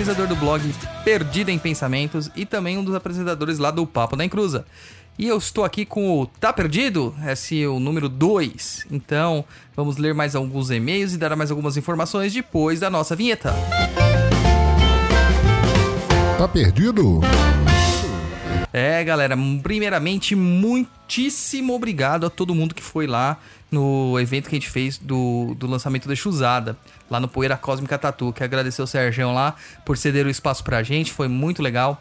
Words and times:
Rainho, 0.00 0.02
idealizador 0.02 0.26
do 0.26 0.36
blog 0.36 0.62
Perdido 1.04 1.50
em 1.50 1.58
Pensamentos 1.58 2.30
e 2.34 2.44
também 2.46 2.78
um 2.78 2.84
dos 2.84 2.94
apresentadores 2.94 3.58
lá 3.58 3.70
do 3.70 3.86
Papo 3.86 4.16
da 4.16 4.24
Encruza. 4.24 4.64
E 5.18 5.28
eu 5.28 5.36
estou 5.36 5.64
aqui 5.64 5.84
com 5.84 6.20
o 6.20 6.26
Tá 6.26 6.52
Perdido? 6.52 7.14
Esse 7.26 7.62
é 7.62 7.68
o 7.68 7.78
número 7.78 8.08
2. 8.08 8.86
Então, 8.90 9.44
vamos 9.76 9.98
ler 9.98 10.14
mais 10.14 10.34
alguns 10.34 10.70
e-mails 10.70 11.12
e 11.12 11.18
dar 11.18 11.36
mais 11.36 11.50
algumas 11.50 11.76
informações 11.76 12.32
depois 12.32 12.80
da 12.80 12.88
nossa 12.88 13.14
vinheta. 13.14 13.54
Tá 16.38 16.48
perdido? 16.48 17.20
É, 18.72 19.02
galera, 19.02 19.36
primeiramente, 19.62 20.36
muitíssimo 20.36 21.74
obrigado 21.74 22.26
a 22.26 22.30
todo 22.30 22.54
mundo 22.54 22.74
que 22.74 22.82
foi 22.82 23.06
lá 23.06 23.36
no 23.70 24.18
evento 24.18 24.48
que 24.48 24.54
a 24.54 24.58
gente 24.58 24.70
fez 24.70 24.96
do, 24.96 25.54
do 25.56 25.66
lançamento 25.66 26.08
da 26.08 26.14
Chuzada, 26.14 26.76
lá 27.10 27.18
no 27.18 27.28
Poeira 27.28 27.56
Cósmica 27.56 27.98
Tatu. 27.98 28.32
Que 28.32 28.44
agradecer 28.44 28.82
o 28.82 28.86
Sergião 28.86 29.34
lá 29.34 29.56
por 29.84 29.96
ceder 29.96 30.26
o 30.26 30.30
espaço 30.30 30.62
pra 30.62 30.82
gente, 30.82 31.12
foi 31.12 31.28
muito 31.28 31.62
legal. 31.62 32.00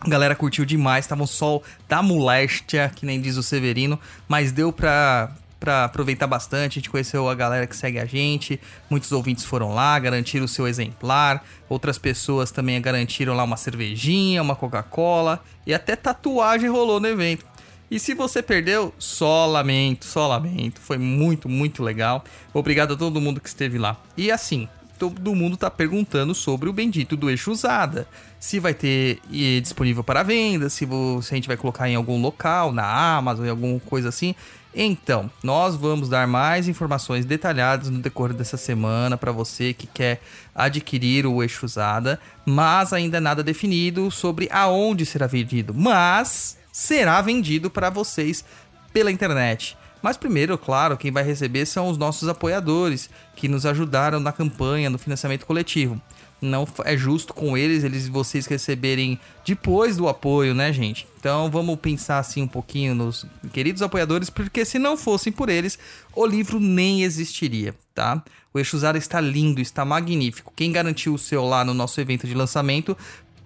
A 0.00 0.08
galera 0.08 0.34
curtiu 0.34 0.64
demais, 0.64 1.06
tava 1.06 1.22
um 1.22 1.26
sol 1.26 1.62
da 1.88 2.02
moléstia, 2.02 2.90
que 2.94 3.06
nem 3.06 3.20
diz 3.20 3.36
o 3.36 3.42
Severino, 3.42 3.98
mas 4.28 4.52
deu 4.52 4.72
pra, 4.72 5.32
pra 5.58 5.84
aproveitar 5.84 6.26
bastante. 6.26 6.72
A 6.72 6.80
gente 6.80 6.90
conheceu 6.90 7.28
a 7.28 7.34
galera 7.34 7.66
que 7.66 7.76
segue 7.76 7.98
a 7.98 8.04
gente, 8.04 8.60
muitos 8.90 9.12
ouvintes 9.12 9.44
foram 9.44 9.74
lá, 9.74 9.98
garantiram 9.98 10.44
o 10.44 10.48
seu 10.48 10.66
exemplar. 10.66 11.44
Outras 11.68 11.98
pessoas 11.98 12.50
também 12.50 12.80
garantiram 12.80 13.34
lá 13.34 13.44
uma 13.44 13.56
cervejinha, 13.56 14.42
uma 14.42 14.56
Coca-Cola 14.56 15.42
e 15.66 15.74
até 15.74 15.96
tatuagem 15.96 16.68
rolou 16.70 17.00
no 17.00 17.08
evento. 17.08 17.44
E 17.90 18.00
se 18.00 18.14
você 18.14 18.42
perdeu, 18.42 18.92
só 18.98 19.46
lamento, 19.46 20.04
só 20.06 20.26
lamento. 20.26 20.80
Foi 20.80 20.98
muito, 20.98 21.48
muito 21.48 21.82
legal. 21.82 22.24
Obrigado 22.52 22.94
a 22.94 22.96
todo 22.96 23.20
mundo 23.20 23.40
que 23.40 23.48
esteve 23.48 23.78
lá. 23.78 23.96
E 24.16 24.30
assim, 24.30 24.68
todo 24.98 25.34
mundo 25.34 25.56
tá 25.56 25.70
perguntando 25.70 26.34
sobre 26.34 26.68
o 26.68 26.72
bendito 26.72 27.16
do 27.16 27.30
eixo 27.30 27.52
usada. 27.52 28.08
Se 28.40 28.58
vai 28.58 28.74
ter 28.74 29.20
disponível 29.62 30.02
para 30.02 30.24
venda, 30.24 30.68
se, 30.68 30.84
se 31.22 31.32
a 31.32 31.36
gente 31.36 31.46
vai 31.46 31.56
colocar 31.56 31.88
em 31.88 31.94
algum 31.94 32.20
local, 32.20 32.72
na 32.72 33.16
Amazon, 33.16 33.46
em 33.46 33.50
alguma 33.50 33.78
coisa 33.80 34.08
assim. 34.08 34.34
Então, 34.78 35.30
nós 35.42 35.74
vamos 35.74 36.06
dar 36.06 36.26
mais 36.26 36.68
informações 36.68 37.24
detalhadas 37.24 37.88
no 37.88 38.02
decorrer 38.02 38.36
dessa 38.36 38.58
semana 38.58 39.16
para 39.16 39.32
você 39.32 39.72
que 39.72 39.86
quer 39.86 40.20
adquirir 40.54 41.24
o 41.24 41.42
eixo 41.42 41.64
usada, 41.64 42.20
mas 42.44 42.92
ainda 42.92 43.18
nada 43.18 43.42
definido 43.42 44.10
sobre 44.10 44.50
aonde 44.52 45.06
será 45.06 45.26
vendido. 45.26 45.72
Mas 45.72 46.58
será 46.70 47.22
vendido 47.22 47.70
para 47.70 47.88
vocês 47.88 48.44
pela 48.92 49.10
internet. 49.10 49.78
Mas 50.02 50.18
primeiro, 50.18 50.58
claro, 50.58 50.98
quem 50.98 51.10
vai 51.10 51.24
receber 51.24 51.64
são 51.64 51.88
os 51.88 51.96
nossos 51.96 52.28
apoiadores 52.28 53.08
que 53.34 53.48
nos 53.48 53.64
ajudaram 53.64 54.20
na 54.20 54.30
campanha, 54.30 54.90
no 54.90 54.98
financiamento 54.98 55.46
coletivo. 55.46 55.98
Não 56.40 56.68
é 56.84 56.96
justo 56.96 57.32
com 57.32 57.56
eles, 57.56 57.82
eles 57.82 58.08
vocês 58.08 58.46
receberem 58.46 59.18
depois 59.44 59.96
do 59.96 60.06
apoio, 60.06 60.54
né, 60.54 60.72
gente? 60.72 61.06
Então 61.18 61.50
vamos 61.50 61.78
pensar 61.78 62.18
assim 62.18 62.42
um 62.42 62.48
pouquinho 62.48 62.94
nos 62.94 63.24
queridos 63.52 63.80
apoiadores, 63.80 64.28
porque 64.28 64.64
se 64.64 64.78
não 64.78 64.96
fossem 64.96 65.32
por 65.32 65.48
eles, 65.48 65.78
o 66.14 66.26
livro 66.26 66.60
nem 66.60 67.02
existiria, 67.02 67.74
tá? 67.94 68.22
O 68.52 68.58
Eixo 68.58 68.78
Zara 68.78 68.98
está 68.98 69.20
lindo, 69.20 69.60
está 69.60 69.84
magnífico. 69.84 70.52
Quem 70.54 70.70
garantiu 70.70 71.14
o 71.14 71.18
seu 71.18 71.44
lá 71.44 71.64
no 71.64 71.72
nosso 71.72 72.00
evento 72.00 72.26
de 72.26 72.34
lançamento 72.34 72.96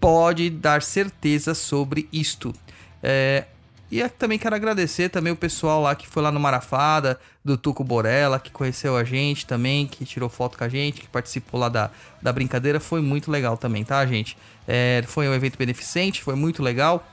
pode 0.01 0.51
dar 0.51 0.83
certeza 0.83 1.55
sobre 1.55 2.09
isto. 2.12 2.55
É, 3.03 3.47
e 3.91 4.09
também 4.09 4.39
quero 4.39 4.55
agradecer 4.55 5.09
também 5.09 5.33
o 5.33 5.37
pessoal 5.37 5.83
lá 5.83 5.97
que 5.97 6.06
foi 6.06 6.23
lá 6.23 6.31
no 6.31 6.39
Marafada, 6.39 7.19
do 7.45 7.56
Tuco 7.56 7.83
Borella, 7.83 8.39
que 8.39 8.51
conheceu 8.51 8.97
a 8.97 9.03
gente 9.03 9.45
também, 9.45 9.87
que 9.87 10.05
tirou 10.05 10.28
foto 10.28 10.56
com 10.56 10.62
a 10.62 10.69
gente, 10.69 11.01
que 11.01 11.09
participou 11.09 11.59
lá 11.59 11.69
da, 11.69 11.91
da 12.23 12.33
brincadeira. 12.33 12.78
Foi 12.78 13.01
muito 13.01 13.31
legal 13.31 13.56
também, 13.56 13.84
tá, 13.84 14.05
gente? 14.06 14.37
É, 14.69 15.03
foi 15.09 15.28
um 15.28 15.34
evento 15.34 15.59
beneficente, 15.59 16.23
foi 16.23 16.37
muito 16.37 16.62
legal. 16.62 17.05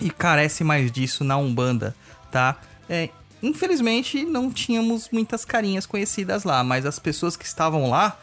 E 0.00 0.10
carece 0.10 0.64
mais 0.64 0.90
disso 0.90 1.22
na 1.22 1.36
Umbanda, 1.36 1.94
tá? 2.30 2.56
É, 2.88 3.10
infelizmente 3.40 4.24
não 4.24 4.50
tínhamos 4.50 5.10
muitas 5.12 5.44
carinhas 5.44 5.86
conhecidas 5.86 6.42
lá, 6.42 6.64
mas 6.64 6.86
as 6.86 6.98
pessoas 6.98 7.36
que 7.36 7.44
estavam 7.44 7.88
lá, 7.88 8.18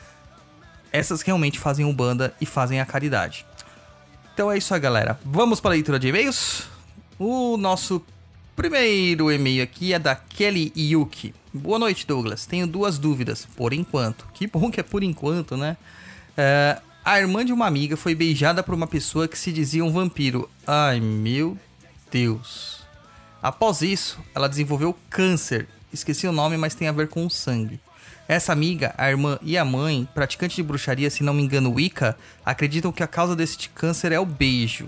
essas 0.92 1.22
realmente 1.22 1.58
fazem 1.58 1.86
Umbanda 1.86 2.34
e 2.42 2.46
fazem 2.46 2.82
a 2.82 2.86
caridade. 2.86 3.46
Então 4.34 4.52
é 4.52 4.58
isso 4.58 4.74
aí, 4.74 4.80
galera. 4.80 5.18
Vamos 5.24 5.62
para 5.62 5.72
a 5.72 5.74
leitura 5.74 5.98
de 5.98 6.10
e-mails? 6.10 6.77
O 7.20 7.58
nosso 7.58 8.04
primeiro 8.56 9.32
e-mail 9.32 9.64
aqui 9.64 9.92
é 9.92 9.98
da 9.98 10.14
Kelly 10.14 10.72
Yuki. 10.78 11.34
Boa 11.52 11.80
noite, 11.80 12.06
Douglas. 12.06 12.46
Tenho 12.46 12.68
duas 12.68 13.00
dúvidas, 13.00 13.48
por 13.56 13.74
enquanto. 13.74 14.28
Que 14.36 14.46
bom 14.46 14.70
que 14.70 14.80
é 14.80 14.84
por 14.84 15.02
enquanto, 15.02 15.58
né? 15.58 15.78
É, 16.38 16.80
a 17.04 17.20
irmã 17.20 17.44
de 17.44 17.52
uma 17.52 17.66
amiga 17.66 17.98
foi 17.98 18.14
beijada 18.14 18.62
por 18.62 18.76
uma 18.76 18.86
pessoa 18.86 19.28
que 19.28 19.36
se 19.36 19.52
dizia 19.52 19.84
um 19.84 19.92
vampiro. 19.92 20.48
Ai, 20.68 21.00
meu 21.00 21.58
Deus. 22.12 22.84
Após 23.42 23.82
isso, 23.82 24.20
ela 24.36 24.48
desenvolveu 24.48 24.96
câncer. 25.10 25.68
Esqueci 25.92 26.28
o 26.28 26.32
nome, 26.32 26.56
mas 26.56 26.76
tem 26.76 26.88
a 26.88 26.92
ver 26.92 27.08
com 27.08 27.26
o 27.26 27.32
sangue. 27.32 27.80
Essa 28.28 28.54
amiga, 28.54 28.94
a 28.96 29.10
irmã 29.10 29.40
e 29.42 29.58
a 29.58 29.66
mãe, 29.66 30.08
praticante 30.14 30.58
de 30.58 30.62
bruxaria, 30.62 31.10
se 31.10 31.24
não 31.24 31.34
me 31.34 31.42
engano, 31.42 31.74
Wicca, 31.74 32.16
acreditam 32.46 32.92
que 32.92 33.02
a 33.02 33.08
causa 33.08 33.36
desse 33.36 33.70
câncer 33.70 34.12
é 34.12 34.20
o 34.20 34.26
beijo. 34.26 34.88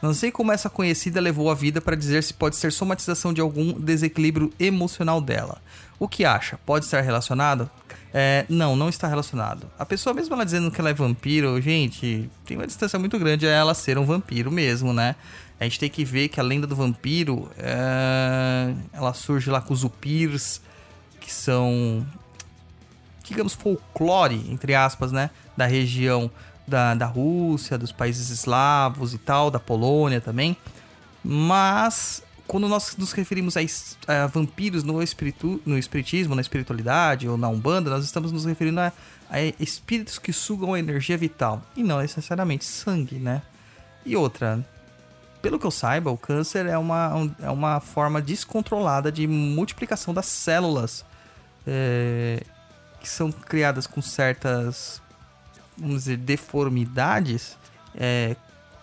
Não 0.00 0.14
sei 0.14 0.30
como 0.30 0.52
essa 0.52 0.70
conhecida 0.70 1.20
levou 1.20 1.50
a 1.50 1.54
vida 1.54 1.80
para 1.80 1.96
dizer 1.96 2.22
se 2.22 2.32
pode 2.32 2.56
ser 2.56 2.72
somatização 2.72 3.32
de 3.32 3.40
algum 3.40 3.72
desequilíbrio 3.72 4.52
emocional 4.58 5.20
dela. 5.20 5.60
O 5.98 6.06
que 6.06 6.24
acha? 6.24 6.58
Pode 6.64 6.84
estar 6.84 7.00
relacionado? 7.00 7.68
É, 8.14 8.46
não, 8.48 8.76
não 8.76 8.88
está 8.88 9.08
relacionado. 9.08 9.68
A 9.78 9.84
pessoa, 9.84 10.14
mesmo 10.14 10.34
ela 10.34 10.44
dizendo 10.44 10.70
que 10.70 10.80
ela 10.80 10.90
é 10.90 10.94
vampiro, 10.94 11.60
gente, 11.60 12.30
tem 12.46 12.56
uma 12.56 12.66
distância 12.66 12.98
muito 12.98 13.18
grande 13.18 13.46
a 13.46 13.50
ela 13.50 13.74
ser 13.74 13.98
um 13.98 14.04
vampiro 14.04 14.50
mesmo, 14.50 14.92
né? 14.92 15.16
A 15.60 15.64
gente 15.64 15.80
tem 15.80 15.90
que 15.90 16.04
ver 16.04 16.28
que 16.28 16.38
a 16.38 16.42
lenda 16.42 16.66
do 16.66 16.76
vampiro, 16.76 17.50
é... 17.58 18.72
ela 18.92 19.12
surge 19.12 19.50
lá 19.50 19.60
com 19.60 19.74
os 19.74 19.82
upirs, 19.82 20.60
que 21.20 21.32
são, 21.32 22.06
digamos, 23.24 23.52
folclore, 23.52 24.46
entre 24.48 24.74
aspas, 24.76 25.10
né? 25.10 25.30
Da 25.56 25.66
região 25.66 26.30
da, 26.68 26.94
da 26.94 27.06
Rússia, 27.06 27.78
dos 27.78 27.92
países 27.92 28.30
eslavos 28.30 29.14
e 29.14 29.18
tal, 29.18 29.50
da 29.50 29.58
Polônia 29.58 30.20
também. 30.20 30.56
Mas 31.24 32.22
quando 32.46 32.66
nós 32.66 32.96
nos 32.96 33.12
referimos 33.12 33.56
a, 33.56 33.60
a 34.06 34.26
vampiros 34.26 34.82
no, 34.82 35.02
espiritu, 35.02 35.60
no 35.66 35.76
espiritismo, 35.76 36.34
na 36.34 36.40
espiritualidade 36.40 37.28
ou 37.28 37.36
na 37.36 37.48
Umbanda, 37.48 37.90
nós 37.90 38.04
estamos 38.04 38.32
nos 38.32 38.46
referindo 38.46 38.80
a, 38.80 38.92
a 39.28 39.40
espíritos 39.60 40.18
que 40.18 40.32
sugam 40.32 40.72
a 40.72 40.78
energia 40.78 41.16
vital 41.18 41.62
e 41.76 41.82
não 41.82 41.98
necessariamente 41.98 42.64
sangue, 42.64 43.16
né? 43.16 43.42
E 44.04 44.16
outra, 44.16 44.64
pelo 45.42 45.58
que 45.58 45.66
eu 45.66 45.70
saiba, 45.70 46.10
o 46.10 46.16
câncer 46.16 46.64
é 46.66 46.78
uma, 46.78 47.30
é 47.42 47.50
uma 47.50 47.80
forma 47.80 48.22
descontrolada 48.22 49.12
de 49.12 49.26
multiplicação 49.26 50.14
das 50.14 50.26
células 50.26 51.04
é, 51.66 52.42
que 53.00 53.08
são 53.08 53.30
criadas 53.30 53.86
com 53.86 54.00
certas 54.00 55.02
vamos 55.78 56.04
dizer, 56.04 56.16
deformidades 56.16 57.56
é, 57.94 58.36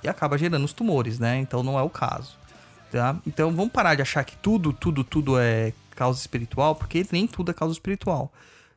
e 0.04 0.08
acaba 0.08 0.38
gerando 0.38 0.64
os 0.64 0.74
tumores, 0.74 1.20
né? 1.20 1.38
Então 1.40 1.64
não 1.64 1.78
é 1.78 1.82
o 1.82 1.90
caso. 1.90 2.38
Tá? 2.92 3.16
Então 3.26 3.54
vamos 3.54 3.72
parar 3.72 3.96
de 3.96 4.02
achar 4.02 4.24
que 4.24 4.38
tudo, 4.38 4.72
tudo, 4.72 5.04
tudo 5.04 5.38
é 5.38 5.74
causa 5.96 6.20
espiritual, 6.20 6.76
porque 6.76 7.06
nem 7.12 7.28
tudo 7.28 7.52
é 7.52 7.54
causa 7.54 7.74
espiritual. 7.74 8.32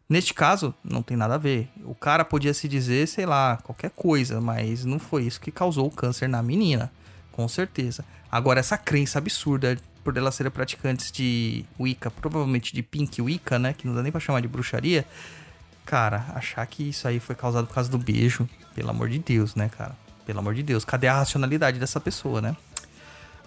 Neste 0.08 0.32
caso, 0.32 0.74
não 0.82 1.02
tem 1.02 1.16
nada 1.16 1.34
a 1.34 1.38
ver. 1.38 1.68
O 1.84 1.94
cara 1.94 2.24
podia 2.24 2.54
se 2.54 2.66
dizer, 2.66 3.06
sei 3.06 3.26
lá, 3.26 3.58
qualquer 3.58 3.90
coisa, 3.90 4.40
mas 4.40 4.84
não 4.84 4.98
foi 4.98 5.24
isso 5.24 5.40
que 5.40 5.50
causou 5.50 5.86
o 5.86 5.90
câncer 5.90 6.28
na 6.28 6.42
menina, 6.42 6.90
com 7.30 7.46
certeza. 7.46 8.04
Agora, 8.32 8.58
essa 8.58 8.78
crença 8.78 9.18
absurda 9.18 9.76
por 10.02 10.16
ela 10.16 10.32
ser 10.32 10.50
praticantes 10.50 11.12
de 11.12 11.66
Wicca, 11.78 12.10
provavelmente 12.10 12.74
de 12.74 12.82
Pink 12.82 13.20
Wicca, 13.20 13.58
né, 13.58 13.74
que 13.74 13.86
não 13.86 13.94
dá 13.94 14.02
nem 14.02 14.10
pra 14.10 14.20
chamar 14.20 14.40
de 14.40 14.48
bruxaria, 14.48 15.04
cara, 15.88 16.26
achar 16.34 16.66
que 16.66 16.90
isso 16.90 17.08
aí 17.08 17.18
foi 17.18 17.34
causado 17.34 17.66
por 17.66 17.72
causa 17.72 17.90
do 17.90 17.96
beijo, 17.96 18.46
pelo 18.74 18.90
amor 18.90 19.08
de 19.08 19.18
Deus, 19.18 19.54
né, 19.54 19.70
cara? 19.70 19.96
Pelo 20.26 20.38
amor 20.38 20.54
de 20.54 20.62
Deus, 20.62 20.84
cadê 20.84 21.08
a 21.08 21.14
racionalidade 21.14 21.78
dessa 21.78 21.98
pessoa, 21.98 22.42
né? 22.42 22.54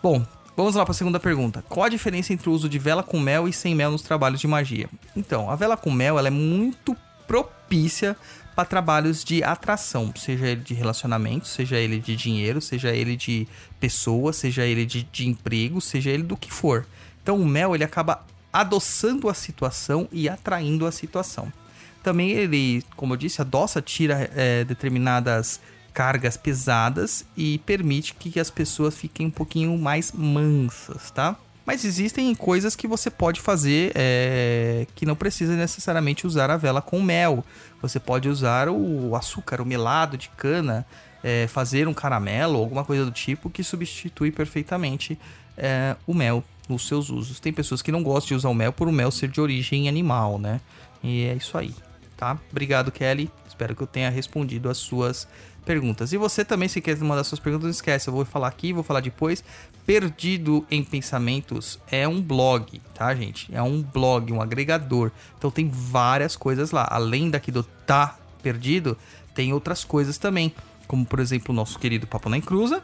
Bom, 0.02 0.26
vamos 0.58 0.74
lá 0.74 0.84
para 0.84 0.92
a 0.92 0.96
segunda 0.96 1.20
pergunta. 1.20 1.64
Qual 1.70 1.86
a 1.86 1.90
diferença 1.90 2.34
entre 2.34 2.50
o 2.50 2.52
uso 2.52 2.68
de 2.68 2.80
vela 2.80 3.04
com 3.04 3.20
mel 3.20 3.48
e 3.48 3.54
sem 3.54 3.76
mel 3.76 3.92
nos 3.92 4.02
trabalhos 4.02 4.42
de 4.42 4.48
magia? 4.48 4.90
Então, 5.16 5.52
a 5.52 5.56
vela 5.56 5.78
com 5.78 5.92
mel 5.92 6.18
ela 6.18 6.30
é 6.30 6.32
muito 6.32 6.98
propícia 7.28 8.18
para 8.56 8.66
trabalhos 8.66 9.24
de 9.24 9.44
atração, 9.44 10.12
seja 10.18 10.48
ele 10.48 10.62
de 10.62 10.74
relacionamento, 10.74 11.48
seja 11.48 11.78
ele 11.78 12.00
de 12.00 12.16
dinheiro, 12.16 12.60
seja 12.60 12.90
ele 12.90 13.16
de 13.16 13.48
pessoa, 13.80 14.34
seja 14.34 14.66
ele 14.66 14.84
de, 14.84 15.04
de 15.04 15.28
emprego, 15.28 15.80
seja 15.80 16.10
ele 16.10 16.24
do 16.24 16.36
que 16.36 16.52
for. 16.52 16.88
Então, 17.22 17.40
o 17.40 17.46
mel 17.46 17.76
ele 17.76 17.84
acaba 17.84 18.26
adoçando 18.52 19.30
a 19.30 19.34
situação 19.36 20.10
e 20.12 20.28
atraindo 20.28 20.88
a 20.88 20.92
situação. 20.92 21.54
Também 22.04 22.32
ele, 22.32 22.84
como 22.96 23.14
eu 23.14 23.18
disse, 23.18 23.42
adoça, 23.42 23.82
tira 23.82 24.30
é, 24.36 24.64
determinadas 24.64 25.60
cargas 25.94 26.38
pesadas 26.38 27.26
e 27.36 27.58
permite 27.60 28.14
que 28.16 28.40
as 28.40 28.50
pessoas 28.50 28.96
fiquem 28.96 29.28
um 29.28 29.32
pouquinho 29.32 29.78
mais 29.78 30.12
mansas, 30.12 31.12
tá? 31.12 31.36
Mas 31.66 31.86
existem 31.86 32.34
coisas 32.34 32.76
que 32.76 32.88
você 32.88 33.10
pode 33.10 33.40
fazer 33.40 33.92
é, 33.94 34.88
que 34.96 35.06
não 35.06 35.16
precisa 35.16 35.56
necessariamente 35.56 36.26
usar 36.26 36.50
a 36.50 36.58
vela 36.58 36.82
com 36.82 37.02
mel. 37.02 37.46
Você 37.82 38.00
pode 38.00 38.28
usar 38.28 38.68
o 38.68 39.16
açúcar, 39.16 39.62
o 39.62 39.66
melado 39.66 40.18
de 40.18 40.30
cana, 40.30 40.86
é, 41.24 41.48
fazer 41.48 41.88
um 41.88 41.94
caramelo, 41.94 42.58
alguma 42.58 42.84
coisa 42.84 43.06
do 43.06 43.12
tipo 43.12 43.50
que 43.50 43.64
substitui 43.64 44.32
perfeitamente 44.32 45.20
é, 45.56 45.96
o 46.08 46.14
mel 46.14 46.44
nos 46.68 46.88
seus 46.88 47.10
usos. 47.10 47.40
Tem 47.40 47.54
pessoas 47.54 47.82
que 47.82 47.92
não 47.92 48.02
gostam 48.02 48.30
de 48.30 48.36
usar 48.36 48.50
o 48.50 48.56
mel 48.56 48.74
por 48.74 48.88
o 48.88 48.92
mel 48.92 49.12
ser 49.12 49.30
de 49.30 49.40
origem 49.40 49.88
animal, 49.88 50.40
né? 50.40 50.60
E 51.04 51.26
é 51.26 51.36
isso 51.36 51.58
aí, 51.58 51.74
tá? 52.22 52.38
Obrigado, 52.52 52.92
Kelly. 52.92 53.32
Espero 53.48 53.76
que 53.76 53.82
eu 53.82 53.88
tenha 53.88 54.08
respondido 54.12 54.70
as 54.70 54.78
suas 54.78 55.28
perguntas. 55.66 56.14
E 56.14 56.18
você 56.18 56.46
também, 56.46 56.70
se 56.70 56.80
quer 56.80 56.96
mandar 57.00 57.24
suas 57.24 57.40
perguntas, 57.40 57.64
não 57.64 57.72
esquece. 57.72 58.08
Eu 58.08 58.14
vou 58.14 58.24
falar 58.24 58.48
aqui, 58.48 58.72
vou 58.72 58.84
falar 58.84 59.00
depois. 59.00 59.44
Perdido 59.88 60.64
em 60.70 60.84
Pensamentos 60.84 61.80
é 61.90 62.08
um 62.08 62.22
blog, 62.22 62.80
tá, 62.94 63.14
gente? 63.16 63.50
É 63.52 63.62
um 63.64 63.82
blog, 63.82 64.32
um 64.32 64.40
agregador. 64.40 65.10
Então 65.36 65.50
tem 65.50 65.68
várias 65.68 66.36
coisas 66.36 66.70
lá. 66.70 66.88
Além 66.92 67.32
daqui 67.32 67.52
do 67.52 67.64
Tá 67.64 68.20
Perdido, 68.44 68.96
tem 69.34 69.52
outras 69.52 69.84
coisas 69.84 70.20
também. 70.20 70.54
Como, 70.88 71.04
por 71.04 71.20
exemplo, 71.20 71.52
o 71.52 71.56
nosso 71.56 71.80
querido 71.80 72.06
Papo 72.06 72.30
na 72.30 72.38
Encruza, 72.38 72.84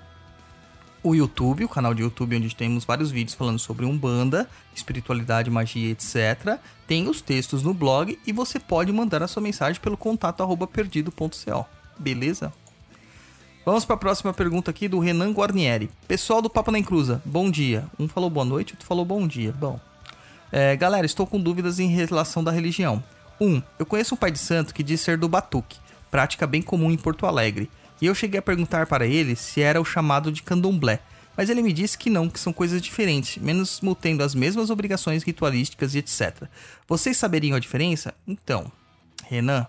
o 1.08 1.16
YouTube, 1.16 1.64
o 1.64 1.70
canal 1.70 1.94
de 1.94 2.02
YouTube 2.02 2.36
onde 2.36 2.56
temos 2.56 2.84
vários 2.84 3.10
vídeos 3.10 3.36
falando 3.36 3.60
sobre 3.60 3.86
Umbanda, 3.86 4.50
espiritualidade, 4.76 5.50
magia, 5.50 5.92
etc. 5.92 6.60
Tem 6.86 7.08
os 7.08 7.22
textos 7.22 7.64
no 7.64 7.74
blog 7.74 8.20
e 8.26 8.34
você 8.34 8.60
pode 8.60 8.92
mandar 8.92 9.24
a 9.24 9.28
sua 9.28 9.42
mensagem 9.42 9.82
pelo 9.82 9.96
contato 9.96 10.44
arroba 10.44 10.68
perdido.co. 10.68 11.66
Beleza? 11.98 12.52
Vamos 13.66 13.86
para 13.86 13.96
a 13.96 14.00
próxima 14.00 14.34
pergunta 14.34 14.72
aqui 14.72 14.88
do 14.88 15.00
Renan 15.00 15.32
Guarnieri. 15.32 15.90
Pessoal 16.08 16.42
do 16.42 16.50
Papo 16.50 16.72
na 16.72 16.80
Encruza, 16.80 17.22
bom 17.26 17.50
dia. 17.50 17.86
Um 18.00 18.08
falou 18.08 18.30
boa 18.30 18.46
noite, 18.46 18.74
outro 18.74 18.88
falou 18.88 19.04
bom 19.04 19.28
dia. 19.28 19.52
Bom, 19.52 19.80
é, 20.52 20.76
galera, 20.76 21.06
estou 21.06 21.28
com 21.28 21.40
dúvidas 21.40 21.80
em 21.80 21.88
relação 21.88 22.44
da 22.44 22.52
religião. 22.52 23.04
Um, 23.40 23.62
eu 23.78 23.86
conheço 23.86 24.16
um 24.16 24.18
pai 24.18 24.32
de 24.32 24.40
santo 24.40 24.74
que 24.74 24.84
diz 24.84 25.02
ser 25.02 25.18
do 25.18 25.28
Batuque, 25.28 25.78
prática 26.10 26.48
bem 26.48 26.62
comum 26.62 26.92
em 26.92 26.98
Porto 26.98 27.26
Alegre. 27.26 27.70
E 28.02 28.06
eu 28.06 28.16
cheguei 28.16 28.40
a 28.40 28.44
perguntar 28.44 28.86
para 28.88 29.06
ele 29.06 29.36
se 29.36 29.62
era 29.62 29.82
o 29.82 29.86
chamado 29.86 30.32
de 30.32 30.44
candomblé, 30.44 31.00
mas 31.36 31.50
ele 31.50 31.62
me 31.62 31.72
disse 31.72 31.98
que 31.98 32.10
não, 32.10 32.30
que 32.30 32.40
são 32.40 32.52
coisas 32.52 32.82
diferentes, 32.82 33.38
mesmo 33.42 33.94
tendo 33.96 34.24
as 34.24 34.34
mesmas 34.34 34.70
obrigações 34.70 35.24
ritualísticas 35.24 35.94
e 35.94 36.00
etc. 36.00 36.44
Vocês 36.88 37.18
saberiam 37.18 37.56
a 37.56 37.60
diferença? 37.60 38.14
Então, 38.28 38.72
Renan, 39.24 39.68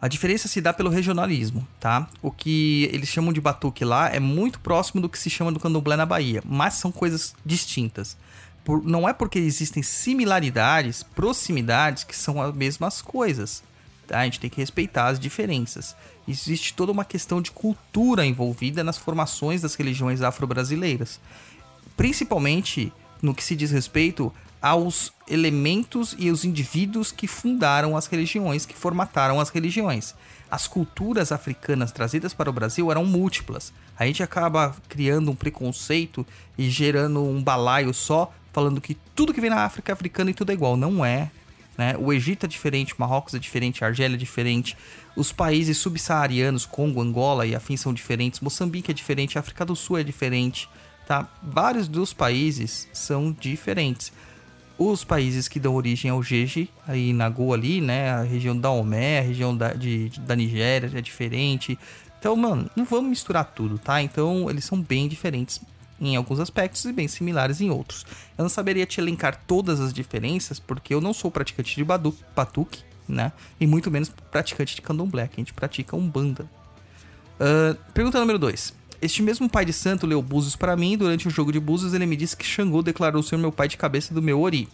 a 0.00 0.06
diferença 0.06 0.46
se 0.46 0.60
dá 0.60 0.72
pelo 0.72 0.90
regionalismo, 0.90 1.66
tá? 1.80 2.08
O 2.22 2.30
que 2.30 2.88
eles 2.92 3.08
chamam 3.08 3.32
de 3.32 3.40
batuque 3.40 3.84
lá 3.84 4.08
é 4.08 4.20
muito 4.20 4.60
próximo 4.60 5.00
do 5.00 5.08
que 5.08 5.18
se 5.18 5.28
chama 5.28 5.50
do 5.50 5.58
candomblé 5.58 5.96
na 5.96 6.06
Bahia, 6.06 6.40
mas 6.46 6.74
são 6.74 6.92
coisas 6.92 7.34
distintas. 7.44 8.16
Por, 8.64 8.84
não 8.84 9.08
é 9.08 9.12
porque 9.12 9.40
existem 9.40 9.82
similaridades, 9.82 11.02
proximidades, 11.02 12.04
que 12.04 12.14
são 12.14 12.40
as 12.40 12.54
mesmas 12.54 13.02
coisas. 13.02 13.64
Tá? 14.06 14.20
A 14.20 14.24
gente 14.24 14.38
tem 14.38 14.48
que 14.48 14.60
respeitar 14.60 15.08
as 15.08 15.18
diferenças 15.18 15.96
existe 16.28 16.74
toda 16.74 16.92
uma 16.92 17.04
questão 17.04 17.40
de 17.40 17.50
cultura 17.50 18.24
envolvida 18.24 18.84
nas 18.84 18.98
formações 18.98 19.62
das 19.62 19.74
religiões 19.74 20.20
afro-brasileiras, 20.20 21.18
principalmente 21.96 22.92
no 23.22 23.34
que 23.34 23.42
se 23.42 23.56
diz 23.56 23.70
respeito 23.70 24.32
aos 24.60 25.12
elementos 25.28 26.14
e 26.18 26.30
os 26.30 26.44
indivíduos 26.44 27.12
que 27.12 27.26
fundaram 27.26 27.96
as 27.96 28.06
religiões, 28.06 28.66
que 28.66 28.74
formataram 28.74 29.40
as 29.40 29.50
religiões. 29.50 30.14
As 30.50 30.66
culturas 30.66 31.30
africanas 31.30 31.92
trazidas 31.92 32.32
para 32.32 32.50
o 32.50 32.52
Brasil 32.52 32.90
eram 32.90 33.04
múltiplas. 33.04 33.72
A 33.98 34.06
gente 34.06 34.22
acaba 34.22 34.74
criando 34.88 35.30
um 35.30 35.36
preconceito 35.36 36.26
e 36.56 36.70
gerando 36.70 37.22
um 37.22 37.42
balaio 37.42 37.92
só, 37.92 38.32
falando 38.52 38.80
que 38.80 38.94
tudo 39.14 39.34
que 39.34 39.40
vem 39.40 39.50
na 39.50 39.64
África 39.64 39.92
é 39.92 39.94
africano 39.94 40.30
e 40.30 40.34
tudo 40.34 40.50
é 40.50 40.54
igual. 40.54 40.76
Não 40.76 41.04
é. 41.04 41.30
Né? 41.78 41.94
O 41.96 42.12
Egito 42.12 42.44
é 42.44 42.48
diferente, 42.48 42.92
Marrocos 42.98 43.34
é 43.34 43.38
diferente, 43.38 43.84
Argélia 43.84 44.16
é 44.16 44.18
diferente, 44.18 44.76
os 45.14 45.30
países 45.30 45.78
subsaarianos, 45.78 46.66
Congo, 46.66 47.00
Angola 47.00 47.46
e 47.46 47.54
afins 47.54 47.80
são 47.80 47.94
diferentes, 47.94 48.40
Moçambique 48.40 48.90
é 48.90 48.94
diferente, 48.94 49.38
África 49.38 49.64
do 49.64 49.76
Sul 49.76 49.96
é 49.96 50.02
diferente, 50.02 50.68
tá? 51.06 51.28
Vários 51.40 51.86
dos 51.86 52.12
países 52.12 52.88
são 52.92 53.30
diferentes. 53.30 54.12
Os 54.76 55.04
países 55.04 55.46
que 55.46 55.60
dão 55.60 55.74
origem 55.74 56.10
ao 56.10 56.22
Jeje, 56.22 56.68
aí 56.86 57.12
na 57.12 57.28
Goa 57.28 57.56
ali, 57.56 57.80
né? 57.80 58.10
A 58.10 58.22
região 58.22 58.56
da 58.56 58.70
Omé, 58.70 59.20
a 59.20 59.22
região 59.22 59.56
da, 59.56 59.72
de, 59.72 60.08
da 60.20 60.34
Nigéria 60.34 60.90
é 60.92 61.00
diferente. 61.00 61.78
Então, 62.18 62.34
mano, 62.34 62.68
não 62.74 62.84
vamos 62.84 63.10
misturar 63.10 63.44
tudo, 63.44 63.78
tá? 63.78 64.02
Então, 64.02 64.50
eles 64.50 64.64
são 64.64 64.80
bem 64.80 65.08
diferentes 65.08 65.60
em 66.00 66.16
alguns 66.16 66.40
aspectos 66.40 66.84
e 66.84 66.92
bem 66.92 67.08
similares 67.08 67.60
em 67.60 67.70
outros. 67.70 68.04
Eu 68.36 68.42
não 68.42 68.48
saberia 68.48 68.86
te 68.86 69.00
elencar 69.00 69.42
todas 69.46 69.80
as 69.80 69.92
diferenças, 69.92 70.58
porque 70.58 70.94
eu 70.94 71.00
não 71.00 71.12
sou 71.12 71.30
praticante 71.30 71.74
de 71.74 71.84
badu, 71.84 72.14
batuque, 72.34 72.82
né? 73.08 73.32
E 73.58 73.66
muito 73.66 73.90
menos 73.90 74.10
praticante 74.30 74.74
de 74.74 74.82
candomblé, 74.82 75.26
que 75.26 75.40
a 75.40 75.40
gente 75.40 75.52
pratica 75.52 75.96
umbanda. 75.96 76.48
Uh, 77.40 77.76
pergunta 77.92 78.20
número 78.20 78.38
2. 78.38 78.74
Este 79.00 79.22
mesmo 79.22 79.48
pai 79.48 79.64
de 79.64 79.72
santo 79.72 80.06
leu 80.06 80.20
Búzios 80.20 80.56
para 80.56 80.76
mim 80.76 80.94
e 80.94 80.96
durante 80.96 81.28
um 81.28 81.30
jogo 81.30 81.52
de 81.52 81.60
Búzios 81.60 81.94
ele 81.94 82.04
me 82.04 82.16
disse 82.16 82.36
que 82.36 82.44
Xangô 82.44 82.82
declarou 82.82 83.22
ser 83.22 83.38
meu 83.38 83.52
pai 83.52 83.68
de 83.68 83.76
cabeça 83.76 84.12
do 84.12 84.20
meu 84.20 84.40
Ori. 84.40 84.68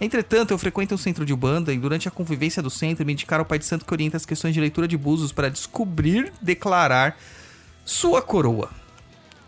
Entretanto, 0.00 0.52
eu 0.52 0.58
frequento 0.58 0.94
um 0.94 0.98
centro 0.98 1.24
de 1.24 1.32
Ubanda 1.32 1.72
e 1.72 1.78
durante 1.78 2.08
a 2.08 2.10
convivência 2.10 2.62
do 2.62 2.70
centro 2.70 3.04
me 3.04 3.12
indicaram 3.12 3.42
o 3.42 3.46
pai 3.46 3.58
de 3.58 3.64
santo 3.64 3.84
que 3.84 3.92
orienta 3.92 4.16
as 4.16 4.26
questões 4.26 4.54
de 4.54 4.60
leitura 4.60 4.86
de 4.86 4.96
Búzios 4.96 5.32
para 5.32 5.48
descobrir, 5.48 6.32
declarar 6.40 7.16
sua 7.84 8.22
coroa. 8.22 8.70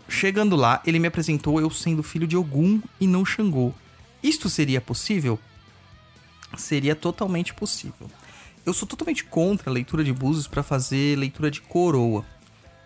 Chegando 0.09 0.55
lá, 0.55 0.81
ele 0.85 0.99
me 0.99 1.07
apresentou 1.07 1.59
eu 1.59 1.69
sendo 1.69 2.01
filho 2.01 2.25
de 2.25 2.37
Ogum 2.37 2.81
e 2.99 3.05
não 3.05 3.25
Xangô. 3.25 3.73
Isto 4.23 4.49
seria 4.49 4.79
possível? 4.79 5.37
Seria 6.57 6.95
totalmente 6.95 7.53
possível. 7.53 8.09
Eu 8.65 8.73
sou 8.73 8.87
totalmente 8.87 9.25
contra 9.25 9.69
a 9.69 9.73
leitura 9.73 10.03
de 10.03 10.13
búzios 10.13 10.47
para 10.47 10.63
fazer 10.63 11.17
leitura 11.17 11.51
de 11.51 11.61
coroa. 11.61 12.25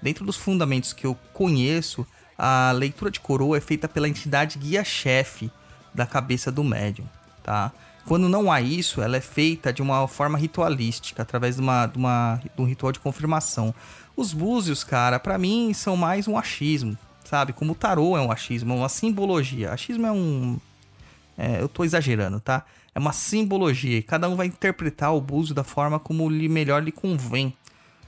Dentro 0.02 0.26
dos 0.26 0.36
fundamentos 0.36 0.94
que 0.94 1.06
eu 1.06 1.14
conheço, 1.32 2.06
a 2.38 2.72
leitura 2.72 3.12
de 3.12 3.20
coroa 3.20 3.58
é 3.58 3.62
feita 3.62 3.88
pela 3.88 4.10
entidade 4.10 4.58
guia-chefe 4.58 5.52
da 5.94 6.08
cabeça 6.08 6.52
do 6.52 6.64
médium, 6.64 7.06
tá? 7.44 7.72
Quando 8.06 8.28
não 8.28 8.52
há 8.52 8.60
isso, 8.62 9.00
ela 9.00 9.16
é 9.16 9.22
feita 9.22 9.72
de 9.72 9.82
uma 9.82 10.08
forma 10.08 10.40
ritualística, 10.40 11.22
através 11.22 11.56
de, 11.58 11.62
uma, 11.62 11.86
de, 11.86 11.98
uma, 12.00 12.42
de 12.44 12.62
um 12.62 12.66
ritual 12.66 12.92
de 12.92 13.00
confirmação. 13.00 13.76
Os 14.18 14.34
búzios, 14.34 14.84
cara, 14.84 15.20
para 15.20 15.38
mim 15.38 15.72
são 15.74 15.96
mais 15.96 16.28
um 16.28 16.36
achismo 16.36 16.98
sabe? 17.24 17.54
Como 17.54 17.74
o 17.74 17.76
tarô 17.76 18.18
é 18.18 18.22
um 18.22 18.32
achismo, 18.32 18.74
é 18.74 18.78
uma 18.78 18.90
simbologia. 18.90 19.72
Achismo 19.72 20.06
é 20.06 20.12
um. 20.12 20.60
É, 21.38 21.62
eu 21.62 21.68
tô 21.68 21.84
exagerando, 21.84 22.40
tá? 22.40 22.66
É 22.94 23.00
uma 23.00 23.14
simbologia 23.14 23.98
e 23.98 24.04
cada 24.04 24.28
um 24.28 24.36
vai 24.36 24.48
interpretar 24.48 25.16
o 25.16 25.22
búzio 25.22 25.56
da 25.56 25.64
forma 25.64 26.00
como 26.00 26.30
lhe 26.30 26.50
melhor 26.50 26.84
lhe 26.84 26.92
convém. 26.92 27.54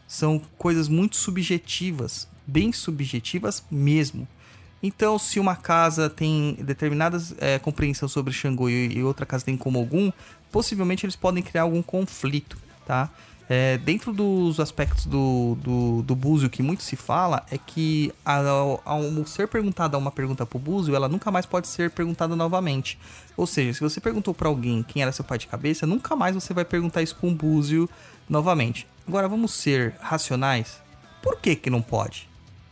São 0.08 0.42
coisas 0.58 0.90
muito 0.90 1.16
subjetivas, 1.16 2.28
bem 2.46 2.74
subjetivas 2.74 3.64
mesmo. 3.72 4.28
Então, 4.82 5.18
se 5.18 5.40
uma 5.40 5.56
casa 5.56 6.10
tem 6.10 6.58
determinadas 6.60 7.34
é, 7.40 7.58
compreensão 7.58 8.10
sobre 8.10 8.34
Xangô 8.34 8.70
e, 8.70 8.98
e 8.98 9.04
outra 9.04 9.26
casa 9.26 9.46
tem 9.46 9.56
como 9.56 9.80
algum, 9.80 10.12
possivelmente 10.52 11.06
eles 11.06 11.16
podem 11.16 11.42
criar 11.42 11.62
algum 11.62 11.82
conflito, 11.82 12.58
tá? 12.86 13.10
É, 13.50 13.78
dentro 13.78 14.14
dos 14.14 14.60
aspectos 14.60 15.06
do, 15.06 15.58
do, 15.62 16.02
do 16.02 16.16
Búzio 16.16 16.50
que 16.50 16.64
muito 16.64 16.82
se 16.82 16.96
fala, 16.96 17.46
é 17.52 17.58
que 17.58 18.14
ao, 18.24 18.82
ao 18.86 19.26
ser 19.26 19.48
perguntada 19.48 19.98
uma 19.98 20.12
pergunta 20.12 20.46
pro 20.46 20.58
Búzio, 20.58 20.96
ela 20.96 21.10
nunca 21.10 21.30
mais 21.30 21.46
pode 21.46 21.68
ser 21.68 21.92
perguntada 21.92 22.36
novamente. 22.36 22.98
Ou 23.36 23.46
seja, 23.46 23.74
se 23.74 23.82
você 23.82 24.00
perguntou 24.00 24.34
para 24.34 24.48
alguém 24.48 24.82
quem 24.82 25.02
era 25.02 25.12
seu 25.12 25.26
pai 25.26 25.38
de 25.38 25.48
cabeça, 25.48 25.86
nunca 25.86 26.16
mais 26.16 26.36
você 26.36 26.54
vai 26.54 26.64
perguntar 26.64 27.02
isso 27.02 27.16
com 27.18 27.30
o 27.30 27.36
Búzio 27.36 27.90
novamente. 28.30 28.88
Agora, 29.08 29.28
vamos 29.28 29.54
ser 29.54 29.96
racionais? 30.00 30.82
Por 31.22 31.40
que 31.40 31.56
que 31.56 31.70
não 31.70 31.82
pode? 31.82 32.30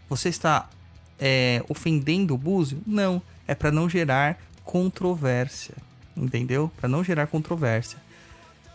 Você 0.09 0.29
está 0.29 0.69
é, 1.19 1.63
ofendendo 1.67 2.33
o 2.33 2.37
Búzio? 2.37 2.81
Não, 2.87 3.21
é 3.47 3.53
para 3.53 3.71
não 3.71 3.89
gerar 3.89 4.37
controvérsia, 4.63 5.75
entendeu? 6.15 6.71
Para 6.77 6.87
não 6.87 7.03
gerar 7.03 7.27
controvérsia. 7.27 7.97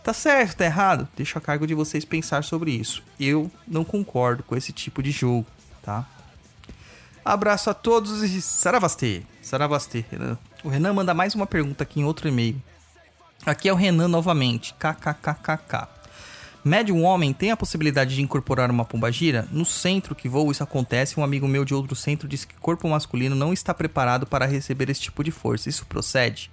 Tá 0.07 0.13
certo, 0.13 0.59
tá 0.59 0.63
errado? 0.63 1.05
Deixo 1.17 1.37
a 1.37 1.41
cargo 1.41 1.67
de 1.67 1.73
vocês 1.73 2.05
pensar 2.05 2.41
sobre 2.41 2.71
isso. 2.71 3.03
Eu 3.19 3.51
não 3.67 3.83
concordo 3.83 4.41
com 4.41 4.55
esse 4.55 4.71
tipo 4.71 5.03
de 5.03 5.11
jogo, 5.11 5.45
tá? 5.83 6.07
Abraço 7.25 7.69
a 7.69 7.73
todos 7.73 8.23
e 8.23 8.41
saravastê. 8.41 9.23
Saravastê, 9.41 10.05
Renan. 10.09 10.37
O 10.63 10.69
Renan 10.69 10.93
manda 10.93 11.13
mais 11.13 11.35
uma 11.35 11.45
pergunta 11.45 11.83
aqui 11.83 11.99
em 11.99 12.05
outro 12.05 12.29
e-mail. 12.29 12.55
Aqui 13.45 13.67
é 13.67 13.73
o 13.73 13.75
Renan 13.75 14.07
novamente. 14.07 14.73
KKKKK. 14.75 15.89
Médium 16.63 17.03
homem 17.03 17.33
tem 17.33 17.51
a 17.51 17.57
possibilidade 17.57 18.15
de 18.15 18.21
incorporar 18.21 18.71
uma 18.71 18.85
pombagira? 18.85 19.45
No 19.51 19.65
centro 19.65 20.15
que 20.15 20.29
vou 20.29 20.49
isso 20.49 20.63
acontece. 20.63 21.19
Um 21.19 21.23
amigo 21.23 21.49
meu 21.49 21.65
de 21.65 21.73
outro 21.73 21.97
centro 21.97 22.29
disse 22.29 22.47
que 22.47 22.55
corpo 22.55 22.87
masculino 22.87 23.35
não 23.35 23.51
está 23.51 23.73
preparado 23.73 24.25
para 24.25 24.45
receber 24.45 24.89
esse 24.89 25.01
tipo 25.01 25.21
de 25.21 25.31
força. 25.31 25.67
Isso 25.67 25.85
procede? 25.85 26.49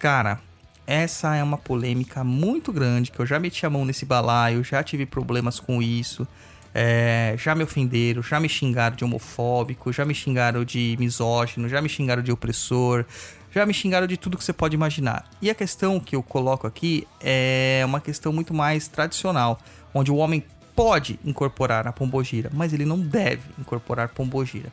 Cara, 0.00 0.40
essa 0.86 1.34
é 1.36 1.42
uma 1.42 1.58
polêmica 1.58 2.24
muito 2.24 2.72
grande, 2.72 3.10
que 3.10 3.20
eu 3.20 3.26
já 3.26 3.38
meti 3.38 3.64
a 3.64 3.70
mão 3.70 3.84
nesse 3.84 4.04
balaio, 4.04 4.64
já 4.64 4.82
tive 4.82 5.06
problemas 5.06 5.60
com 5.60 5.80
isso. 5.80 6.26
É, 6.74 7.34
já 7.38 7.54
me 7.54 7.62
ofenderam, 7.62 8.22
já 8.22 8.40
me 8.40 8.48
xingaram 8.48 8.96
de 8.96 9.04
homofóbico, 9.04 9.92
já 9.92 10.04
me 10.04 10.14
xingaram 10.14 10.64
de 10.64 10.96
misógino, 10.98 11.68
já 11.68 11.82
me 11.82 11.88
xingaram 11.88 12.22
de 12.22 12.32
opressor, 12.32 13.04
já 13.50 13.66
me 13.66 13.74
xingaram 13.74 14.06
de 14.06 14.16
tudo 14.16 14.38
que 14.38 14.44
você 14.44 14.52
pode 14.52 14.74
imaginar. 14.74 15.28
E 15.40 15.50
a 15.50 15.54
questão 15.54 16.00
que 16.00 16.16
eu 16.16 16.22
coloco 16.22 16.66
aqui 16.66 17.06
é 17.20 17.82
uma 17.84 18.00
questão 18.00 18.32
muito 18.32 18.54
mais 18.54 18.88
tradicional, 18.88 19.60
onde 19.92 20.10
o 20.10 20.16
homem 20.16 20.42
pode 20.74 21.20
incorporar 21.22 21.86
a 21.86 21.92
pombogira, 21.92 22.50
mas 22.52 22.72
ele 22.72 22.86
não 22.86 22.98
deve 22.98 23.42
incorporar 23.58 24.08
pombogira. 24.08 24.72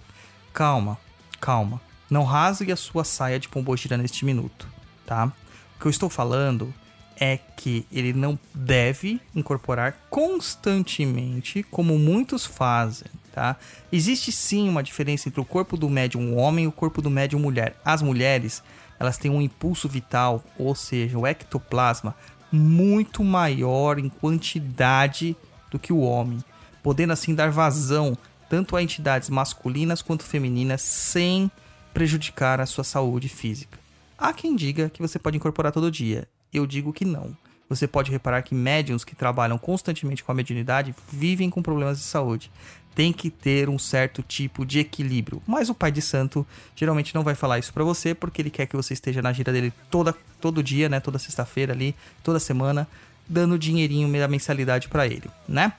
Calma, 0.54 0.98
calma. 1.42 1.82
Não 2.10 2.24
rasgue 2.24 2.72
a 2.72 2.76
sua 2.78 3.04
saia 3.04 3.40
de 3.40 3.50
pombogira 3.50 3.98
neste 3.98 4.26
minuto, 4.26 4.68
tá? 5.06 5.32
O 5.80 5.82
que 5.82 5.88
eu 5.88 5.92
estou 5.92 6.10
falando 6.10 6.74
é 7.18 7.40
que 7.56 7.86
ele 7.90 8.12
não 8.12 8.38
deve 8.54 9.22
incorporar 9.34 9.96
constantemente, 10.10 11.64
como 11.64 11.98
muitos 11.98 12.46
fazem, 12.46 13.08
tá? 13.32 13.56
Existe 13.90 14.30
sim 14.30 14.68
uma 14.68 14.84
diferença 14.84 15.30
entre 15.30 15.40
o 15.40 15.46
corpo 15.46 15.78
do 15.78 15.90
médium 15.90 16.36
homem 16.36 16.66
e 16.66 16.68
o 16.68 16.72
corpo 16.72 17.02
do 17.02 17.10
médium 17.10 17.40
mulher. 17.40 17.80
As 17.86 18.02
mulheres, 18.02 18.62
elas 19.00 19.18
têm 19.18 19.32
um 19.32 19.42
impulso 19.42 19.88
vital, 19.88 20.44
ou 20.58 20.76
seja, 20.76 21.18
o 21.18 21.26
ectoplasma, 21.26 22.14
muito 22.52 23.24
maior 23.24 24.00
em 24.00 24.10
quantidade 24.10 25.34
do 25.72 25.80
que 25.80 25.94
o 25.94 26.02
homem, 26.02 26.44
podendo 26.84 27.14
assim 27.14 27.34
dar 27.34 27.52
vazão 27.52 28.18
tanto 28.50 28.76
a 28.76 28.84
entidades 28.84 29.30
masculinas 29.30 30.02
quanto 30.02 30.26
femininas 30.26 30.82
sem 30.82 31.50
prejudicar 31.94 32.60
a 32.60 32.66
sua 32.66 32.84
saúde 32.84 33.30
física. 33.30 33.79
Há 34.20 34.34
quem 34.34 34.56
diga 34.56 34.90
que 34.90 35.02
você 35.02 35.18
pode 35.18 35.38
incorporar 35.38 35.72
todo 35.72 35.90
dia 35.90 36.28
eu 36.54 36.66
digo 36.66 36.94
que 36.94 37.06
não. 37.06 37.36
Você 37.68 37.88
pode 37.88 38.12
reparar 38.12 38.42
que 38.42 38.56
médiums 38.56 39.04
que 39.04 39.16
trabalham 39.16 39.58
constantemente 39.58 40.24
com 40.24 40.32
a 40.32 40.36
mediunidade 40.36 40.96
vivem 41.12 41.50
com 41.50 41.62
problemas 41.62 42.00
de 42.00 42.04
saúde. 42.04 42.52
Tem 42.96 43.14
que 43.14 43.30
ter 43.30 43.70
um 43.70 43.78
certo 43.78 44.24
tipo 44.24 44.66
de 44.66 44.80
equilíbrio. 44.80 45.42
Mas 45.46 45.70
o 45.70 45.76
pai 45.76 45.92
de 45.92 46.02
santo 46.02 46.46
geralmente 46.76 47.14
não 47.14 47.24
vai 47.24 47.36
falar 47.36 47.60
isso 47.60 47.72
para 47.72 47.84
você 47.84 48.16
porque 48.16 48.42
ele 48.42 48.50
quer 48.50 48.66
que 48.66 48.76
você 48.76 48.94
esteja 48.94 49.22
na 49.22 49.32
gira 49.32 49.54
dele 49.54 49.72
toda, 49.92 50.16
todo 50.42 50.64
dia, 50.64 50.90
né, 50.90 51.00
toda 51.00 51.20
sexta-feira 51.20 51.72
ali, 51.72 51.96
toda 52.24 52.40
semana, 52.40 52.88
dando 53.28 53.60
dinheirinho 53.60 54.12
da 54.12 54.28
mensalidade 54.28 54.90
para 54.90 55.06
ele, 55.06 55.30
né? 55.48 55.74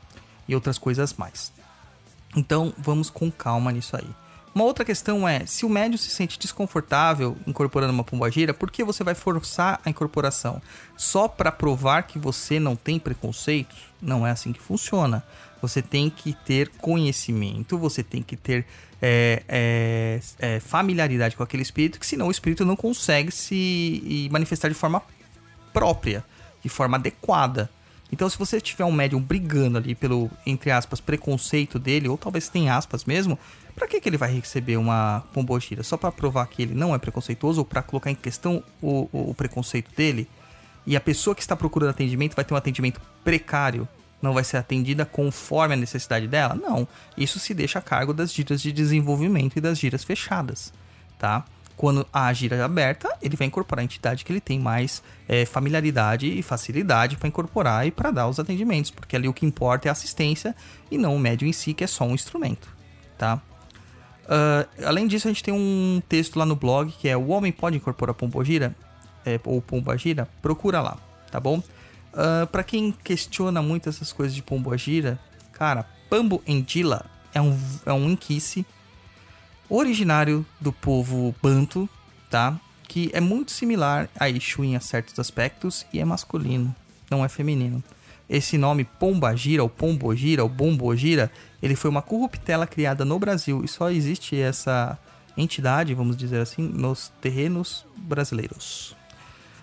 E 0.47 0.55
outras 0.55 0.79
coisas 0.79 1.13
mais. 1.15 1.53
Então, 2.37 2.73
vamos 2.79 3.11
com 3.11 3.29
calma 3.31 3.73
nisso 3.73 3.97
aí. 3.97 4.07
Uma 4.53 4.65
outra 4.65 4.85
questão 4.85 5.29
é, 5.29 5.47
se 5.47 5.65
o 5.65 5.69
médium 5.69 5.97
se 5.97 6.11
sente 6.11 6.39
desconfortável 6.39 7.37
incorporando 7.47 7.93
uma 7.93 8.03
pombagira, 8.03 8.53
por 8.53 8.71
que 8.71 8.83
você 8.83 9.05
vai 9.05 9.15
forçar 9.15 9.81
a 9.85 9.91
incorporação? 9.91 10.61
Só 10.97 11.29
para 11.29 11.53
provar 11.53 12.03
que 12.03 12.19
você 12.19 12.59
não 12.59 12.75
tem 12.75 12.99
preconceitos? 12.99 13.79
Não 14.03 14.27
é 14.27 14.33
assim 14.33 14.53
que 14.53 14.61
funciona. 14.61 15.25
Você 15.63 15.81
tem 15.81 16.11
que 16.11 16.33
ter 16.33 16.69
conhecimento, 16.79 17.79
você 17.79 18.03
tem 18.03 18.23
que 18.23 18.35
ter 18.37 18.67
é, 19.01 19.43
é, 19.49 20.21
é, 20.39 20.61
familiaridade 20.61 21.37
com 21.37 21.43
aquele 21.43 21.63
espírito, 21.63 22.01
que 22.01 22.07
senão 22.07 22.29
o 22.29 22.31
espírito 22.31 22.65
não 22.65 22.75
consegue 22.75 23.31
se 23.31 24.29
manifestar 24.33 24.69
de 24.69 24.75
forma 24.75 25.03
própria, 25.73 26.25
de 26.63 26.69
forma 26.69 26.97
adequada. 26.97 27.71
Então, 28.13 28.29
se 28.29 28.37
você 28.37 28.61
tiver 28.61 28.85
um 28.85 28.93
médium 28.93 29.21
brigando 29.21 29.79
ali 29.79 29.95
pelo, 29.95 30.31
entre 30.45 30.71
aspas, 30.71 31.01
preconceito 31.01 31.79
dele, 31.79 32.09
ou 32.09 32.19
talvez 32.19 32.49
tenha 32.49 32.77
aspas 32.77 33.05
mesmo, 33.05 33.39
para 33.75 33.87
que, 33.87 34.01
que 34.01 34.09
ele 34.09 34.17
vai 34.17 34.33
receber 34.33 34.77
uma 34.77 35.25
pombogira? 35.33 35.83
Só 35.83 35.97
para 35.97 36.11
provar 36.11 36.47
que 36.47 36.63
ele 36.63 36.75
não 36.75 36.95
é 36.95 36.99
preconceituoso 36.99 37.61
ou 37.61 37.65
para 37.65 37.83
colocar 37.83 38.11
em 38.11 38.15
questão 38.15 38.63
o, 38.83 39.09
o, 39.13 39.31
o, 39.31 39.35
preconceito 39.35 39.95
dele? 39.95 40.29
E 40.87 40.97
a 40.97 41.01
pessoa 41.01 41.37
que 41.37 41.41
está 41.41 41.55
procurando 41.55 41.91
atendimento 41.91 42.35
vai 42.35 42.45
ter 42.45 42.53
um 42.53 42.57
atendimento 42.57 43.01
precário? 43.23 43.89
Não 44.21 44.35
vai 44.35 44.45
ser 44.45 44.57
atendida 44.57 45.07
conforme 45.07 45.75
a 45.75 45.77
necessidade 45.77 46.27
dela? 46.27 46.55
Não. 46.55 46.87
Isso 47.17 47.39
se 47.39 47.55
deixa 47.55 47.79
a 47.79 47.83
cargo 47.83 48.13
das 48.13 48.35
giras 48.35 48.61
de 48.61 48.73
desenvolvimento 48.73 49.57
e 49.57 49.61
das 49.61 49.79
giras 49.79 50.05
fechadas, 50.05 50.73
tá? 51.19 51.45
Quando 51.81 52.07
a 52.13 52.31
gira 52.35 52.57
é 52.57 52.63
aberta, 52.63 53.09
ele 53.23 53.39
vai 53.39 53.47
incorporar 53.47 53.81
a 53.81 53.85
entidade 53.85 54.23
que 54.23 54.31
ele 54.31 54.39
tem 54.39 54.61
mais 54.61 55.03
é, 55.27 55.47
familiaridade 55.47 56.27
e 56.27 56.43
facilidade 56.43 57.17
para 57.17 57.27
incorporar 57.27 57.87
e 57.87 57.91
para 57.91 58.11
dar 58.11 58.29
os 58.29 58.39
atendimentos, 58.39 58.91
porque 58.91 59.17
ali 59.17 59.27
o 59.27 59.33
que 59.33 59.47
importa 59.47 59.89
é 59.89 59.91
a 59.91 59.93
assistência 59.93 60.55
e 60.91 60.99
não 60.99 61.17
o 61.17 61.19
médium 61.19 61.49
em 61.49 61.55
si, 61.55 61.73
que 61.73 61.83
é 61.83 61.87
só 61.87 62.05
um 62.05 62.13
instrumento, 62.13 62.69
tá? 63.17 63.41
Uh, 64.27 64.85
além 64.85 65.07
disso, 65.07 65.27
a 65.27 65.31
gente 65.31 65.43
tem 65.43 65.55
um 65.55 66.03
texto 66.07 66.39
lá 66.39 66.45
no 66.45 66.55
blog 66.55 66.93
que 66.93 67.09
é 67.09 67.17
O 67.17 67.29
Homem 67.29 67.51
Pode 67.51 67.79
Incorporar 67.79 68.15
Pombogira? 68.15 68.77
É, 69.25 69.41
ou 69.43 69.63
Pombogira? 69.63 70.29
Procura 70.43 70.83
lá, 70.83 70.99
tá 71.31 71.41
bom? 71.41 71.63
Uh, 72.13 72.47
para 72.53 72.63
quem 72.63 72.93
questiona 72.93 73.63
muito 73.63 73.89
essas 73.89 74.13
coisas 74.13 74.35
de 74.35 74.43
Pombogira, 74.43 75.19
cara, 75.51 75.87
Pambo 76.11 76.43
Endila 76.47 77.07
é 77.33 77.41
um, 77.41 77.59
é 77.87 77.93
um 77.95 78.11
inquice 78.11 78.67
originário 79.71 80.45
do 80.61 80.73
povo 80.73 81.35
Banto, 81.41 81.89
tá? 82.29 82.59
Que 82.89 83.11
é 83.15 83.21
muito 83.21 83.53
similar 83.53 84.09
a 84.19 84.29
Exu 84.29 84.65
em 84.65 84.79
certos 84.81 85.19
aspectos 85.19 85.87
e 85.93 86.01
é 86.01 86.05
masculino, 86.05 86.75
não 87.09 87.25
é 87.25 87.29
feminino. 87.29 87.83
Esse 88.29 88.59
nome 88.59 88.85
Pombagira, 88.85 89.63
ou 89.63 89.69
Pombogira, 89.69 90.43
ou 90.43 90.49
Bombogira, 90.49 91.31
ele 91.63 91.77
foi 91.77 91.91
uma 91.91 92.03
corruptela 92.03 92.67
criada 92.67 93.05
no 93.05 93.19
Brasil 93.19 93.63
e 93.65 93.69
só 93.69 93.91
existe 93.91 94.39
essa 94.39 94.99
entidade, 95.37 95.95
vamos 95.95 96.17
dizer 96.17 96.41
assim, 96.41 96.63
nos 96.63 97.13
terrenos 97.21 97.87
brasileiros. 97.97 98.97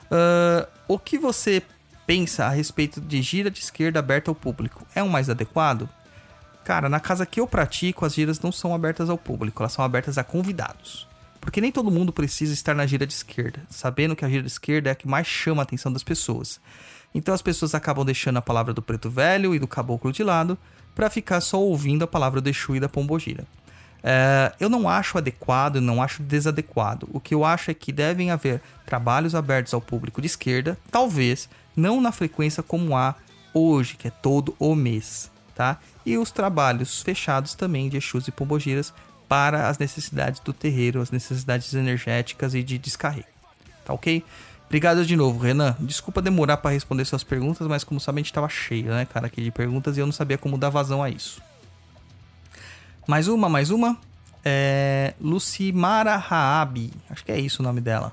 Uh, 0.05 0.67
o 0.87 0.97
que 0.97 1.17
você 1.17 1.61
pensa 2.05 2.45
a 2.45 2.49
respeito 2.49 3.01
de 3.01 3.21
gira 3.21 3.51
de 3.51 3.59
esquerda 3.59 3.99
aberta 3.99 4.31
ao 4.31 4.35
público? 4.35 4.85
É 4.95 5.03
um 5.03 5.09
mais 5.09 5.29
adequado? 5.29 5.89
Cara, 6.67 6.89
na 6.89 6.99
casa 6.99 7.25
que 7.25 7.39
eu 7.39 7.47
pratico, 7.47 8.05
as 8.05 8.13
giras 8.13 8.41
não 8.41 8.51
são 8.51 8.75
abertas 8.75 9.09
ao 9.09 9.17
público, 9.17 9.61
elas 9.61 9.71
são 9.71 9.85
abertas 9.85 10.17
a 10.17 10.23
convidados. 10.25 11.07
Porque 11.39 11.61
nem 11.61 11.71
todo 11.71 11.89
mundo 11.89 12.11
precisa 12.11 12.53
estar 12.53 12.75
na 12.75 12.85
gira 12.85 13.07
de 13.07 13.13
esquerda, 13.13 13.61
sabendo 13.69 14.17
que 14.17 14.25
a 14.25 14.29
gira 14.29 14.41
de 14.41 14.49
esquerda 14.49 14.89
é 14.89 14.91
a 14.91 14.95
que 14.95 15.07
mais 15.07 15.25
chama 15.25 15.61
a 15.61 15.63
atenção 15.63 15.93
das 15.93 16.03
pessoas. 16.03 16.59
Então 17.15 17.33
as 17.33 17.41
pessoas 17.41 17.73
acabam 17.73 18.03
deixando 18.03 18.35
a 18.35 18.41
palavra 18.41 18.73
do 18.73 18.81
preto 18.81 19.09
velho 19.09 19.55
e 19.55 19.59
do 19.59 19.65
caboclo 19.65 20.11
de 20.11 20.25
lado 20.25 20.57
para 20.93 21.09
ficar 21.09 21.39
só 21.39 21.57
ouvindo 21.57 22.03
a 22.03 22.07
palavra 22.07 22.41
do 22.41 22.49
Exu 22.49 22.75
e 22.75 22.81
da 22.81 22.89
Pombogira. 22.89 23.45
É, 24.03 24.51
eu 24.59 24.67
não 24.67 24.89
acho 24.89 25.17
adequado, 25.17 25.79
não 25.79 26.03
acho 26.03 26.21
desadequado. 26.21 27.07
O 27.13 27.21
que 27.21 27.33
eu 27.33 27.45
acho 27.45 27.71
é 27.71 27.73
que 27.73 27.93
devem 27.93 28.29
haver 28.29 28.61
trabalhos 28.85 29.35
abertos 29.35 29.73
ao 29.73 29.79
público 29.79 30.19
de 30.19 30.27
esquerda, 30.27 30.77
talvez 30.91 31.47
não 31.73 32.01
na 32.01 32.11
frequência 32.11 32.61
como 32.61 32.97
há 32.97 33.15
hoje, 33.53 33.95
que 33.95 34.09
é 34.09 34.11
todo 34.11 34.53
o 34.59 34.75
mês, 34.75 35.31
tá? 35.57 35.79
E 36.05 36.19
os 36.19 36.29
trabalhos 36.29 37.01
fechados 37.01 37.55
também 37.55 37.89
de 37.89 37.97
Exus 37.97 38.27
e 38.27 38.31
Pombogiras 38.31 38.93
para 39.27 39.67
as 39.67 39.79
necessidades 39.79 40.39
do 40.39 40.53
terreiro, 40.53 41.01
as 41.01 41.09
necessidades 41.09 41.73
energéticas 41.73 42.53
e 42.53 42.61
de 42.61 42.77
descarrego. 42.77 43.27
Tá 43.83 43.91
ok? 43.91 44.23
Obrigado 44.67 45.03
de 45.03 45.15
novo, 45.15 45.39
Renan. 45.39 45.75
Desculpa 45.79 46.21
demorar 46.21 46.57
para 46.57 46.69
responder 46.69 47.05
suas 47.05 47.23
perguntas, 47.23 47.67
mas 47.67 47.83
como 47.83 47.99
sabe, 47.99 48.19
a 48.19 48.23
gente 48.23 48.31
tava 48.31 48.47
cheio, 48.47 48.91
né, 48.91 49.05
cara, 49.05 49.25
aqui 49.25 49.43
de 49.43 49.49
perguntas 49.49 49.97
e 49.97 49.99
eu 49.99 50.05
não 50.05 50.13
sabia 50.13 50.37
como 50.37 50.59
dar 50.59 50.69
vazão 50.69 51.01
a 51.01 51.09
isso. 51.09 51.41
Mais 53.07 53.27
uma, 53.27 53.49
mais 53.49 53.71
uma. 53.71 53.97
É... 54.45 55.15
Lucimara 55.19 56.17
Raab, 56.17 56.91
acho 57.09 57.25
que 57.25 57.31
é 57.31 57.39
isso 57.39 57.63
o 57.63 57.65
nome 57.65 57.81
dela. 57.81 58.11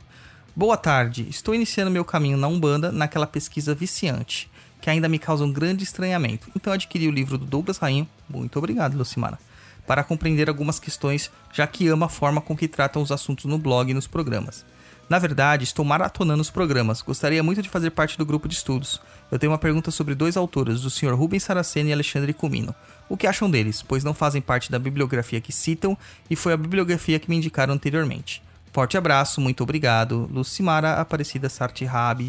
Boa 0.56 0.78
tarde, 0.78 1.26
estou 1.28 1.54
iniciando 1.54 1.90
meu 1.90 2.04
caminho 2.04 2.38
na 2.38 2.48
Umbanda 2.48 2.90
naquela 2.90 3.26
pesquisa 3.26 3.74
viciante, 3.74 4.48
que 4.84 4.90
ainda 4.90 5.08
me 5.08 5.18
causa 5.18 5.42
um 5.42 5.50
grande 5.50 5.82
estranhamento. 5.82 6.50
Então 6.54 6.70
adquiri 6.70 7.08
o 7.08 7.10
livro 7.10 7.38
do 7.38 7.46
Douglas 7.46 7.78
Rainho, 7.78 8.06
muito 8.28 8.58
obrigado, 8.58 8.98
Lucimara, 8.98 9.38
para 9.86 10.04
compreender 10.04 10.46
algumas 10.46 10.78
questões, 10.78 11.30
já 11.50 11.66
que 11.66 11.88
ama 11.88 12.04
a 12.04 12.08
forma 12.10 12.38
com 12.38 12.54
que 12.54 12.68
tratam 12.68 13.00
os 13.00 13.10
assuntos 13.10 13.46
no 13.46 13.56
blog 13.56 13.90
e 13.90 13.94
nos 13.94 14.06
programas. 14.06 14.62
Na 15.08 15.18
verdade, 15.18 15.64
estou 15.64 15.86
maratonando 15.86 16.42
os 16.42 16.50
programas. 16.50 17.00
Gostaria 17.00 17.42
muito 17.42 17.62
de 17.62 17.70
fazer 17.70 17.92
parte 17.92 18.18
do 18.18 18.26
grupo 18.26 18.46
de 18.46 18.56
estudos. 18.56 19.00
Eu 19.32 19.38
tenho 19.38 19.52
uma 19.52 19.58
pergunta 19.58 19.90
sobre 19.90 20.14
dois 20.14 20.36
autores, 20.36 20.84
o 20.84 20.90
Sr. 20.90 21.14
Rubens 21.14 21.44
Saraceni 21.44 21.88
e 21.88 21.92
Alexandre 21.94 22.34
Comino. 22.34 22.74
O 23.08 23.16
que 23.16 23.26
acham 23.26 23.50
deles, 23.50 23.80
pois 23.80 24.04
não 24.04 24.12
fazem 24.12 24.42
parte 24.42 24.70
da 24.70 24.78
bibliografia 24.78 25.40
que 25.40 25.50
citam 25.50 25.96
e 26.28 26.36
foi 26.36 26.52
a 26.52 26.58
bibliografia 26.58 27.18
que 27.18 27.30
me 27.30 27.36
indicaram 27.36 27.72
anteriormente. 27.72 28.42
Forte 28.74 28.98
abraço, 28.98 29.40
muito 29.40 29.62
obrigado. 29.62 30.28
Lucimara 30.32 30.94
Aparecida 30.94 31.48
Sartihab 31.48 32.20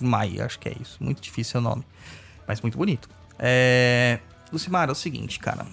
Mai, 0.00 0.40
acho 0.40 0.58
que 0.58 0.68
é 0.68 0.74
isso. 0.80 0.96
Muito 1.00 1.22
difícil 1.22 1.60
o 1.60 1.62
nome, 1.62 1.84
mas 2.48 2.60
muito 2.60 2.76
bonito. 2.76 3.08
É... 3.38 4.18
Lucimara, 4.52 4.90
é 4.90 4.92
o 4.92 4.94
seguinte, 4.96 5.38
cara. 5.38 5.64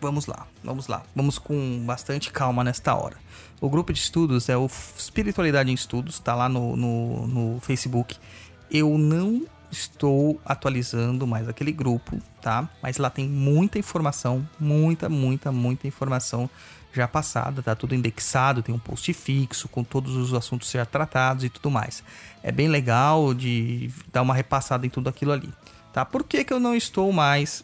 Vamos 0.00 0.26
lá, 0.26 0.48
vamos 0.64 0.88
lá. 0.88 1.04
Vamos 1.14 1.38
com 1.38 1.84
bastante 1.86 2.32
calma 2.32 2.64
nesta 2.64 2.96
hora. 2.96 3.16
O 3.60 3.70
grupo 3.70 3.92
de 3.92 4.00
estudos 4.00 4.48
é 4.48 4.56
o 4.56 4.68
Espiritualidade 4.98 5.70
em 5.70 5.74
Estudos, 5.74 6.18
tá 6.18 6.34
lá 6.34 6.48
no, 6.48 6.74
no, 6.74 7.26
no 7.28 7.60
Facebook. 7.60 8.16
Eu 8.68 8.98
não 8.98 9.46
estou 9.76 10.40
atualizando 10.44 11.26
mais 11.26 11.48
aquele 11.48 11.72
grupo, 11.72 12.20
tá? 12.40 12.68
Mas 12.82 12.96
lá 12.96 13.10
tem 13.10 13.28
muita 13.28 13.78
informação, 13.78 14.48
muita, 14.58 15.08
muita, 15.08 15.52
muita 15.52 15.86
informação 15.86 16.48
já 16.92 17.06
passada, 17.06 17.62
tá 17.62 17.74
tudo 17.74 17.94
indexado, 17.94 18.62
tem 18.62 18.74
um 18.74 18.78
post 18.78 19.12
fixo 19.12 19.68
com 19.68 19.84
todos 19.84 20.16
os 20.16 20.32
assuntos 20.32 20.70
já 20.70 20.86
tratados 20.86 21.44
e 21.44 21.48
tudo 21.48 21.70
mais. 21.70 22.02
É 22.42 22.50
bem 22.50 22.68
legal 22.68 23.34
de 23.34 23.90
dar 24.10 24.22
uma 24.22 24.34
repassada 24.34 24.86
em 24.86 24.90
tudo 24.90 25.08
aquilo 25.08 25.32
ali, 25.32 25.52
tá? 25.92 26.04
Por 26.04 26.24
que, 26.24 26.42
que 26.42 26.52
eu 26.52 26.60
não 26.60 26.74
estou 26.74 27.12
mais 27.12 27.62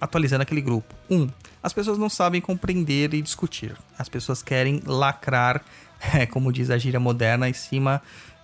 atualizando 0.00 0.42
aquele 0.42 0.60
grupo. 0.60 0.94
Um, 1.10 1.28
as 1.62 1.72
pessoas 1.72 1.98
não 1.98 2.08
sabem 2.08 2.40
compreender 2.40 3.12
e 3.14 3.22
discutir. 3.22 3.74
As 3.98 4.08
pessoas 4.08 4.42
querem 4.42 4.80
lacrar, 4.86 5.62
é, 6.14 6.26
como 6.26 6.52
diz 6.52 6.70
a 6.70 6.78
gíria 6.78 7.00
moderna, 7.00 7.48
em 7.48 7.52
cima 7.52 8.00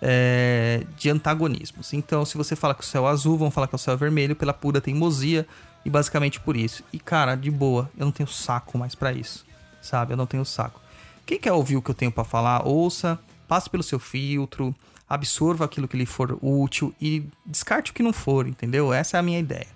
é, 0.06 0.84
de 0.99 1.08
antagonismos. 1.08 1.94
Então, 1.94 2.26
se 2.26 2.37
você 2.37 2.54
fala 2.54 2.75
que 2.75 2.82
o 2.82 2.87
céu 2.87 3.08
é 3.08 3.11
azul, 3.11 3.38
vão 3.38 3.50
falar 3.50 3.66
que 3.66 3.75
o 3.75 3.78
céu 3.78 3.94
é 3.94 3.96
vermelho 3.96 4.37
pela 4.37 4.52
pura 4.52 4.78
teimosia 4.78 5.46
e 5.82 5.88
basicamente 5.88 6.38
por 6.38 6.54
isso. 6.56 6.84
E 6.92 6.99
cara, 6.99 7.34
de 7.34 7.50
boa, 7.50 7.90
eu 7.96 8.04
não 8.04 8.12
tenho 8.12 8.28
saco 8.28 8.76
mais 8.76 8.94
para 8.94 9.14
isso, 9.14 9.46
sabe? 9.80 10.12
Eu 10.12 10.16
não 10.18 10.26
tenho 10.26 10.44
saco. 10.44 10.78
Quem 11.25 11.40
quer 11.40 11.52
ouvir 11.52 11.76
o 11.76 11.82
que 11.82 11.90
eu 11.90 11.94
tenho 11.94 12.12
para 12.12 12.23
falar, 12.23 12.66
ouça, 12.68 13.18
passe 13.49 13.70
pelo 13.70 13.82
seu 13.82 13.99
filtro, 13.99 14.75
absorva 15.08 15.64
aquilo 15.64 15.88
que 15.88 15.96
lhe 15.96 16.04
for 16.04 16.38
útil 16.42 16.94
e 17.00 17.26
descarte 17.46 17.90
o 17.90 17.94
que 17.94 18.02
não 18.02 18.12
for, 18.12 18.46
entendeu? 18.46 18.92
Essa 18.92 19.16
é 19.16 19.20
a 19.20 19.23
minha 19.23 19.38
ideia. 19.38 19.68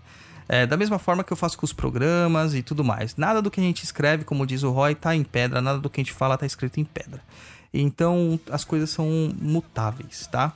É, 0.46 0.66
da 0.66 0.76
mesma 0.76 0.98
forma 0.98 1.24
que 1.24 1.32
eu 1.32 1.36
faço 1.36 1.56
com 1.56 1.64
os 1.64 1.72
programas 1.72 2.54
e 2.54 2.62
tudo 2.62 2.84
mais. 2.84 3.16
Nada 3.16 3.40
do 3.40 3.50
que 3.50 3.60
a 3.60 3.62
gente 3.62 3.82
escreve, 3.82 4.24
como 4.24 4.46
diz 4.46 4.62
o 4.62 4.70
Roy, 4.70 4.94
tá 4.94 5.14
em 5.14 5.24
pedra, 5.24 5.62
nada 5.62 5.78
do 5.78 5.88
que 5.88 6.00
a 6.00 6.04
gente 6.04 6.12
fala 6.12 6.36
tá 6.36 6.44
escrito 6.44 6.80
em 6.80 6.84
pedra. 6.84 7.22
Então 7.72 8.38
as 8.50 8.64
coisas 8.64 8.90
são 8.90 9.34
mutáveis, 9.40 10.26
tá? 10.26 10.52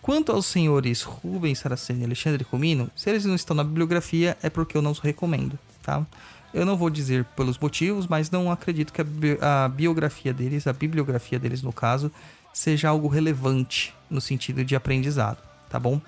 Quanto 0.00 0.32
aos 0.32 0.46
senhores 0.46 1.02
Rubens 1.02 1.60
Saraceni 1.60 2.02
e 2.02 2.04
Alexandre 2.04 2.44
Comino, 2.44 2.90
se 2.94 3.08
eles 3.08 3.24
não 3.24 3.34
estão 3.34 3.56
na 3.56 3.64
bibliografia 3.64 4.36
é 4.42 4.50
porque 4.50 4.76
eu 4.76 4.82
não 4.82 4.90
os 4.90 4.98
recomendo, 4.98 5.58
tá? 5.82 6.04
Eu 6.52 6.64
não 6.64 6.76
vou 6.76 6.90
dizer 6.90 7.24
pelos 7.36 7.58
motivos, 7.58 8.06
mas 8.06 8.30
não 8.30 8.50
acredito 8.50 8.92
que 8.92 9.00
a, 9.00 9.04
bi 9.04 9.38
a 9.40 9.68
biografia 9.68 10.32
deles, 10.32 10.66
a 10.66 10.72
bibliografia 10.72 11.38
deles 11.38 11.62
no 11.62 11.72
caso, 11.72 12.12
seja 12.52 12.88
algo 12.88 13.08
relevante 13.08 13.94
no 14.08 14.20
sentido 14.20 14.64
de 14.64 14.76
aprendizado, 14.76 15.38
tá 15.68 15.80
bom? 15.80 16.00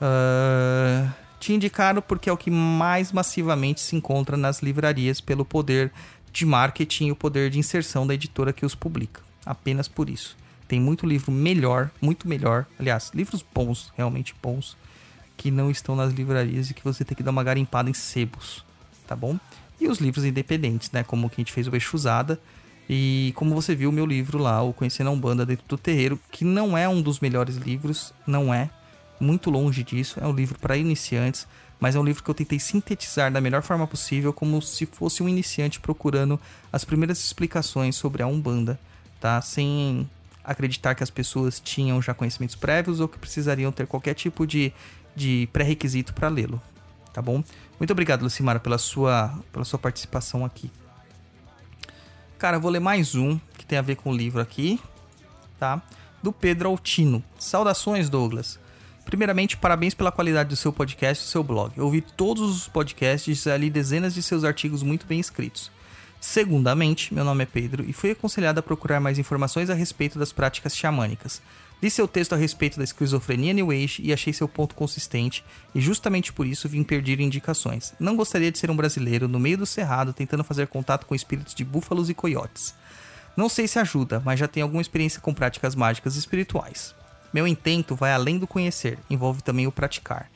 Uh, 0.00 1.08
te 1.38 1.52
indicaram 1.52 2.02
porque 2.02 2.28
é 2.28 2.32
o 2.32 2.36
que 2.36 2.50
mais 2.50 3.12
massivamente 3.12 3.80
se 3.80 3.94
encontra 3.94 4.36
nas 4.36 4.60
livrarias 4.60 5.20
pelo 5.20 5.44
poder 5.44 5.92
de 6.32 6.44
marketing 6.44 7.06
e 7.06 7.12
o 7.12 7.16
poder 7.16 7.50
de 7.50 7.58
inserção 7.58 8.06
da 8.06 8.14
editora 8.14 8.52
que 8.52 8.66
os 8.66 8.74
publica. 8.74 9.20
Apenas 9.48 9.88
por 9.88 10.10
isso. 10.10 10.36
Tem 10.68 10.78
muito 10.78 11.06
livro 11.06 11.32
melhor, 11.32 11.90
muito 12.02 12.28
melhor, 12.28 12.66
aliás, 12.78 13.10
livros 13.14 13.42
bons, 13.42 13.90
realmente 13.96 14.34
bons, 14.42 14.76
que 15.38 15.50
não 15.50 15.70
estão 15.70 15.96
nas 15.96 16.12
livrarias 16.12 16.68
e 16.68 16.74
que 16.74 16.84
você 16.84 17.02
tem 17.02 17.16
que 17.16 17.22
dar 17.22 17.30
uma 17.30 17.42
garimpada 17.42 17.88
em 17.88 17.94
sebos, 17.94 18.62
tá 19.06 19.16
bom? 19.16 19.38
E 19.80 19.88
os 19.88 19.98
livros 19.98 20.26
independentes, 20.26 20.90
né? 20.90 21.02
Como 21.02 21.30
que 21.30 21.36
a 21.36 21.40
gente 21.40 21.52
fez 21.52 21.66
o 21.66 21.74
Exusada, 21.74 22.38
e 22.90 23.32
como 23.36 23.54
você 23.54 23.74
viu, 23.74 23.88
o 23.88 23.92
meu 23.92 24.04
livro 24.04 24.36
lá, 24.36 24.62
o 24.62 24.74
Conhecendo 24.74 25.08
a 25.08 25.12
Umbanda 25.12 25.46
Dentro 25.46 25.66
do 25.66 25.78
Terreiro, 25.78 26.20
que 26.30 26.44
não 26.44 26.76
é 26.76 26.86
um 26.86 27.00
dos 27.00 27.20
melhores 27.20 27.56
livros, 27.56 28.12
não 28.26 28.52
é, 28.52 28.68
muito 29.18 29.50
longe 29.50 29.82
disso, 29.82 30.18
é 30.20 30.26
um 30.26 30.32
livro 30.32 30.58
para 30.58 30.76
iniciantes, 30.76 31.46
mas 31.80 31.94
é 31.94 32.00
um 32.00 32.04
livro 32.04 32.22
que 32.22 32.30
eu 32.30 32.34
tentei 32.34 32.58
sintetizar 32.58 33.32
da 33.32 33.40
melhor 33.40 33.62
forma 33.62 33.86
possível, 33.86 34.32
como 34.32 34.60
se 34.60 34.84
fosse 34.84 35.22
um 35.22 35.28
iniciante 35.28 35.80
procurando 35.80 36.38
as 36.70 36.84
primeiras 36.84 37.22
explicações 37.24 37.96
sobre 37.96 38.22
a 38.22 38.26
Umbanda, 38.26 38.78
tá? 39.20 39.40
Sem 39.40 40.08
acreditar 40.44 40.94
que 40.94 41.02
as 41.02 41.10
pessoas 41.10 41.60
tinham 41.60 42.00
já 42.00 42.14
conhecimentos 42.14 42.56
prévios 42.56 43.00
ou 43.00 43.08
que 43.08 43.18
precisariam 43.18 43.70
ter 43.70 43.86
qualquer 43.86 44.14
tipo 44.14 44.46
de, 44.46 44.72
de 45.14 45.48
pré-requisito 45.52 46.14
para 46.14 46.28
lê-lo, 46.28 46.60
tá 47.12 47.20
bom? 47.20 47.42
Muito 47.78 47.90
obrigado, 47.90 48.22
Lucimara, 48.22 48.58
pela 48.58 48.78
sua, 48.78 49.38
pela 49.52 49.64
sua 49.64 49.78
participação 49.78 50.44
aqui. 50.44 50.70
Cara, 52.38 52.58
vou 52.58 52.70
ler 52.70 52.80
mais 52.80 53.14
um 53.14 53.38
que 53.58 53.66
tem 53.66 53.78
a 53.78 53.82
ver 53.82 53.96
com 53.96 54.10
o 54.10 54.16
livro 54.16 54.40
aqui, 54.40 54.80
tá? 55.58 55.82
Do 56.22 56.32
Pedro 56.32 56.68
Altino. 56.68 57.22
Saudações, 57.38 58.08
Douglas. 58.08 58.58
Primeiramente, 59.04 59.56
parabéns 59.56 59.94
pela 59.94 60.12
qualidade 60.12 60.50
do 60.50 60.56
seu 60.56 60.72
podcast 60.72 61.24
e 61.24 61.26
do 61.26 61.30
seu 61.30 61.42
blog. 61.42 61.72
Eu 61.76 61.84
ouvi 61.84 62.00
todos 62.00 62.42
os 62.42 62.68
podcasts 62.68 63.46
e 63.46 63.58
li 63.58 63.70
dezenas 63.70 64.14
de 64.14 64.22
seus 64.22 64.44
artigos 64.44 64.82
muito 64.82 65.06
bem 65.06 65.18
escritos. 65.18 65.70
Segundamente, 66.20 67.14
meu 67.14 67.24
nome 67.24 67.44
é 67.44 67.46
Pedro 67.46 67.84
e 67.88 67.92
fui 67.92 68.10
aconselhado 68.10 68.58
a 68.58 68.62
procurar 68.62 68.98
mais 68.98 69.18
informações 69.18 69.70
a 69.70 69.74
respeito 69.74 70.18
das 70.18 70.32
práticas 70.32 70.76
xamânicas. 70.76 71.40
Li 71.80 71.88
seu 71.88 72.08
texto 72.08 72.32
a 72.32 72.36
respeito 72.36 72.76
da 72.76 72.82
esquizofrenia 72.82 73.52
New 73.52 73.70
Age 73.70 74.02
e 74.02 74.12
achei 74.12 74.32
seu 74.32 74.48
ponto 74.48 74.74
consistente, 74.74 75.44
e 75.72 75.80
justamente 75.80 76.32
por 76.32 76.44
isso 76.44 76.68
vim 76.68 76.82
pedir 76.82 77.20
indicações. 77.20 77.94
Não 78.00 78.16
gostaria 78.16 78.50
de 78.50 78.58
ser 78.58 78.68
um 78.68 78.76
brasileiro 78.76 79.28
no 79.28 79.38
meio 79.38 79.58
do 79.58 79.66
cerrado 79.66 80.12
tentando 80.12 80.42
fazer 80.42 80.66
contato 80.66 81.06
com 81.06 81.14
espíritos 81.14 81.54
de 81.54 81.64
búfalos 81.64 82.10
e 82.10 82.14
coiotes. 82.14 82.74
Não 83.36 83.48
sei 83.48 83.68
se 83.68 83.78
ajuda, 83.78 84.20
mas 84.24 84.40
já 84.40 84.48
tenho 84.48 84.66
alguma 84.66 84.82
experiência 84.82 85.20
com 85.20 85.32
práticas 85.32 85.76
mágicas 85.76 86.16
espirituais. 86.16 86.96
Meu 87.32 87.46
intento 87.46 87.94
vai 87.94 88.12
além 88.12 88.38
do 88.38 88.46
conhecer, 88.46 88.98
envolve 89.08 89.42
também 89.42 89.68
o 89.68 89.72
praticar. 89.72 90.28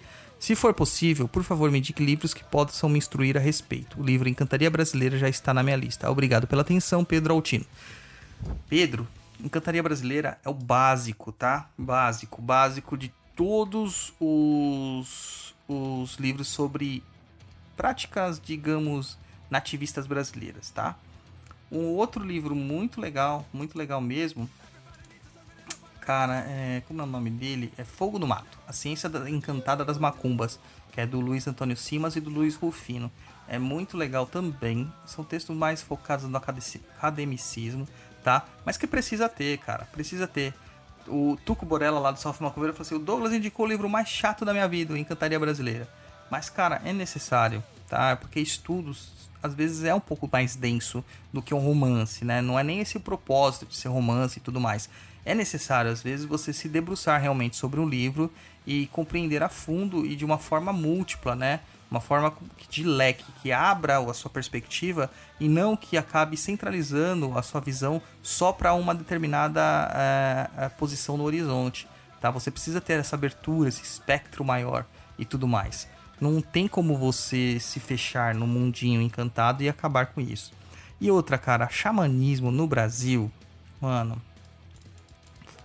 Se 0.42 0.56
for 0.56 0.74
possível, 0.74 1.28
por 1.28 1.44
favor 1.44 1.70
me 1.70 1.78
indique 1.78 2.04
livros 2.04 2.34
que 2.34 2.42
possam 2.42 2.88
me 2.88 2.98
instruir 2.98 3.36
a 3.36 3.40
respeito. 3.40 4.00
O 4.00 4.02
livro 4.02 4.28
Encantaria 4.28 4.68
Brasileira 4.68 5.16
já 5.16 5.28
está 5.28 5.54
na 5.54 5.62
minha 5.62 5.76
lista. 5.76 6.10
Obrigado 6.10 6.48
pela 6.48 6.62
atenção, 6.62 7.04
Pedro 7.04 7.32
Altino. 7.32 7.64
Pedro, 8.68 9.06
Encantaria 9.38 9.80
Brasileira 9.80 10.40
é 10.44 10.48
o 10.48 10.52
básico, 10.52 11.30
tá? 11.30 11.70
Básico, 11.78 12.42
básico 12.42 12.98
de 12.98 13.14
todos 13.36 14.12
os, 14.18 15.54
os 15.68 16.16
livros 16.16 16.48
sobre 16.48 17.04
práticas, 17.76 18.40
digamos, 18.44 19.16
nativistas 19.48 20.08
brasileiras, 20.08 20.70
tá? 20.70 20.96
Um 21.70 21.84
outro 21.84 22.24
livro 22.24 22.56
muito 22.56 23.00
legal, 23.00 23.46
muito 23.52 23.78
legal 23.78 24.00
mesmo, 24.00 24.50
cara, 26.04 26.44
é, 26.48 26.82
como 26.86 27.00
é 27.00 27.04
o 27.04 27.06
nome 27.06 27.30
dele? 27.30 27.72
É 27.78 27.84
Fogo 27.84 28.18
no 28.18 28.26
Mato, 28.26 28.58
A 28.66 28.72
Ciência 28.72 29.10
Encantada 29.28 29.84
das 29.84 29.98
Macumbas, 29.98 30.58
que 30.92 31.00
é 31.00 31.06
do 31.06 31.20
Luiz 31.20 31.46
Antônio 31.46 31.76
Simas 31.76 32.16
e 32.16 32.20
do 32.20 32.28
Luiz 32.28 32.56
Rufino. 32.56 33.10
É 33.48 33.58
muito 33.58 33.96
legal 33.96 34.26
também, 34.26 34.92
são 35.06 35.24
textos 35.24 35.56
mais 35.56 35.80
focados 35.82 36.28
no 36.28 36.36
academicismo, 36.36 37.88
tá? 38.22 38.44
Mas 38.64 38.76
que 38.76 38.86
precisa 38.86 39.28
ter, 39.28 39.58
cara, 39.58 39.84
precisa 39.86 40.26
ter. 40.26 40.54
O 41.06 41.36
Tuco 41.44 41.66
Borella 41.66 41.98
lá 41.98 42.12
do 42.12 42.18
South 42.18 42.36
Macumbeira 42.40 42.72
falou 42.72 42.86
assim: 42.86 42.94
o 42.94 42.98
Douglas 42.98 43.32
indicou 43.32 43.66
o 43.66 43.68
livro 43.68 43.88
mais 43.88 44.08
chato 44.08 44.44
da 44.44 44.52
minha 44.52 44.68
vida, 44.68 44.94
o 44.94 44.96
Encantaria 44.96 45.38
Brasileira. 45.38 45.88
Mas, 46.30 46.48
cara, 46.48 46.80
é 46.84 46.92
necessário, 46.92 47.62
tá? 47.88 48.16
Porque 48.16 48.40
estudos 48.40 49.30
às 49.42 49.54
vezes 49.54 49.82
é 49.82 49.92
um 49.92 50.00
pouco 50.00 50.28
mais 50.30 50.54
denso 50.54 51.04
do 51.32 51.42
que 51.42 51.52
um 51.52 51.58
romance, 51.58 52.24
né? 52.24 52.40
Não 52.40 52.58
é 52.58 52.62
nem 52.62 52.80
esse 52.80 52.98
propósito 52.98 53.66
de 53.66 53.76
ser 53.76 53.88
romance 53.88 54.38
e 54.38 54.40
tudo 54.40 54.60
mais. 54.60 54.88
É 55.24 55.34
necessário, 55.34 55.90
às 55.90 56.02
vezes, 56.02 56.26
você 56.26 56.52
se 56.52 56.68
debruçar 56.68 57.20
realmente 57.20 57.56
sobre 57.56 57.78
um 57.78 57.88
livro 57.88 58.32
e 58.66 58.86
compreender 58.88 59.42
a 59.42 59.48
fundo 59.48 60.04
e 60.04 60.16
de 60.16 60.24
uma 60.24 60.38
forma 60.38 60.72
múltipla, 60.72 61.34
né? 61.36 61.60
uma 61.92 62.00
forma 62.00 62.32
de 62.70 62.84
leque 62.84 63.24
que 63.42 63.52
abra 63.52 63.98
a 63.98 64.14
sua 64.14 64.30
perspectiva 64.30 65.10
e 65.38 65.46
não 65.46 65.76
que 65.76 65.98
acabe 65.98 66.38
centralizando 66.38 67.36
a 67.36 67.42
sua 67.42 67.60
visão 67.60 68.00
só 68.22 68.50
para 68.50 68.72
uma 68.72 68.94
determinada 68.94 69.60
é, 70.56 70.68
posição 70.70 71.18
no 71.18 71.24
horizonte. 71.24 71.86
Tá? 72.18 72.30
Você 72.30 72.50
precisa 72.50 72.80
ter 72.80 72.94
essa 72.94 73.14
abertura, 73.14 73.68
esse 73.68 73.82
espectro 73.82 74.42
maior 74.42 74.86
e 75.18 75.26
tudo 75.26 75.46
mais. 75.46 75.86
Não 76.18 76.40
tem 76.40 76.66
como 76.66 76.96
você 76.96 77.60
se 77.60 77.78
fechar 77.78 78.34
no 78.34 78.46
mundinho 78.46 79.02
encantado 79.02 79.62
e 79.62 79.68
acabar 79.68 80.06
com 80.06 80.20
isso. 80.20 80.52
E 80.98 81.10
outra, 81.10 81.36
cara, 81.36 81.68
xamanismo 81.68 82.50
no 82.50 82.66
Brasil, 82.66 83.30
mano, 83.80 84.22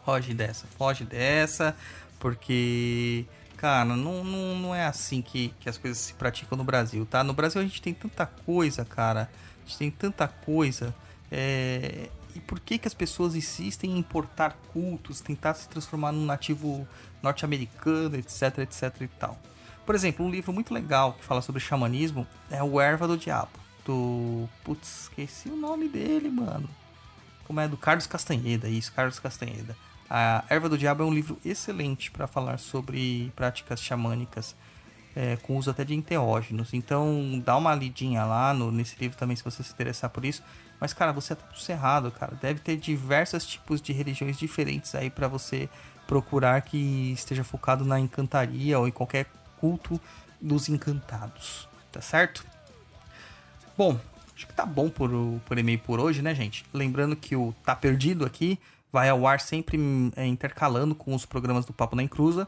foge 0.07 0.33
dessa, 0.33 0.65
foge 0.77 1.03
dessa, 1.03 1.75
porque 2.17 3.25
Cara, 3.57 3.83
não, 3.85 4.23
não, 4.23 4.55
não 4.55 4.75
é 4.75 4.85
assim 4.85 5.19
que, 5.19 5.51
que 5.59 5.67
as 5.67 5.79
coisas 5.79 5.97
se 5.97 6.13
praticam 6.13 6.55
no 6.55 6.63
Brasil, 6.63 7.07
tá? 7.07 7.23
No 7.23 7.33
Brasil 7.33 7.59
a 7.59 7.63
gente 7.63 7.81
tem 7.81 7.91
tanta 7.91 8.27
coisa, 8.27 8.85
cara. 8.85 9.29
A 9.65 9.67
gente 9.67 9.77
tem 9.79 9.91
tanta 9.91 10.27
coisa. 10.27 10.93
É... 11.31 12.09
E 12.35 12.39
por 12.39 12.59
que, 12.59 12.77
que 12.77 12.87
as 12.87 12.93
pessoas 12.93 13.35
insistem 13.35 13.93
em 13.93 13.97
importar 13.97 14.55
cultos, 14.71 15.21
tentar 15.21 15.55
se 15.55 15.67
transformar 15.67 16.11
num 16.11 16.23
nativo 16.23 16.87
norte-americano, 17.23 18.15
etc, 18.15 18.59
etc 18.59 19.01
e 19.01 19.07
tal? 19.07 19.39
Por 19.87 19.95
exemplo, 19.95 20.23
um 20.23 20.29
livro 20.29 20.53
muito 20.53 20.71
legal 20.71 21.13
que 21.13 21.25
fala 21.25 21.41
sobre 21.41 21.59
xamanismo 21.59 22.27
é 22.51 22.61
O 22.61 22.79
Erva 22.79 23.07
do 23.07 23.17
Diabo, 23.17 23.59
do. 23.83 24.47
Putz, 24.63 25.05
esqueci 25.05 25.49
o 25.49 25.55
nome 25.55 25.89
dele, 25.89 26.29
mano. 26.29 26.69
Como 27.45 27.59
é? 27.59 27.67
Do 27.67 27.75
Carlos 27.75 28.05
Castanheda, 28.05 28.69
isso, 28.69 28.93
Carlos 28.93 29.17
Castanheda. 29.17 29.75
A 30.09 30.43
Erva 30.49 30.69
do 30.69 30.77
Diabo 30.77 31.03
é 31.03 31.05
um 31.05 31.13
livro 31.13 31.37
excelente 31.43 32.09
para 32.09 32.27
falar 32.27 32.57
sobre 32.57 33.31
práticas 33.35 33.81
xamânicas, 33.81 34.55
é, 35.15 35.35
com 35.37 35.57
uso 35.57 35.69
até 35.69 35.83
de 35.83 35.93
enteógenos. 35.93 36.73
Então, 36.73 37.41
dá 37.43 37.57
uma 37.57 37.75
lidinha 37.75 38.23
lá 38.23 38.53
no, 38.53 38.71
nesse 38.71 38.95
livro 38.99 39.17
também, 39.17 39.35
se 39.35 39.43
você 39.43 39.63
se 39.63 39.73
interessar 39.73 40.09
por 40.09 40.23
isso. 40.23 40.43
Mas, 40.79 40.93
cara, 40.93 41.11
você 41.11 41.33
é 41.33 41.35
tudo 41.35 41.59
cerrado, 41.59 42.11
cara. 42.11 42.37
Deve 42.41 42.59
ter 42.59 42.77
diversos 42.77 43.45
tipos 43.45 43.81
de 43.81 43.91
religiões 43.91 44.37
diferentes 44.37 44.93
aí 44.95 45.09
para 45.09 45.27
você 45.27 45.67
procurar 46.05 46.61
que 46.61 47.11
esteja 47.11 47.43
focado 47.43 47.83
na 47.83 47.99
encantaria 47.99 48.79
ou 48.79 48.87
em 48.87 48.91
qualquer 48.91 49.25
culto 49.59 49.99
dos 50.39 50.69
encantados, 50.69 51.67
tá 51.91 51.99
certo? 51.99 52.45
Bom, 53.77 53.99
acho 54.35 54.47
que 54.47 54.53
tá 54.53 54.65
bom 54.65 54.89
por, 54.89 55.11
por 55.45 55.57
e-mail 55.57 55.79
por 55.79 55.99
hoje, 55.99 56.21
né, 56.21 56.33
gente? 56.33 56.63
Lembrando 56.73 57.15
que 57.15 57.35
o 57.35 57.53
Tá 57.65 57.75
Perdido 57.75 58.25
aqui 58.25 58.59
vai 58.91 59.09
ao 59.09 59.25
ar 59.27 59.39
sempre 59.39 59.79
é, 60.15 60.25
intercalando 60.25 60.95
com 60.95 61.13
os 61.13 61.25
programas 61.25 61.65
do 61.65 61.73
Papo 61.73 61.95
na 61.95 62.03
Encruza. 62.03 62.47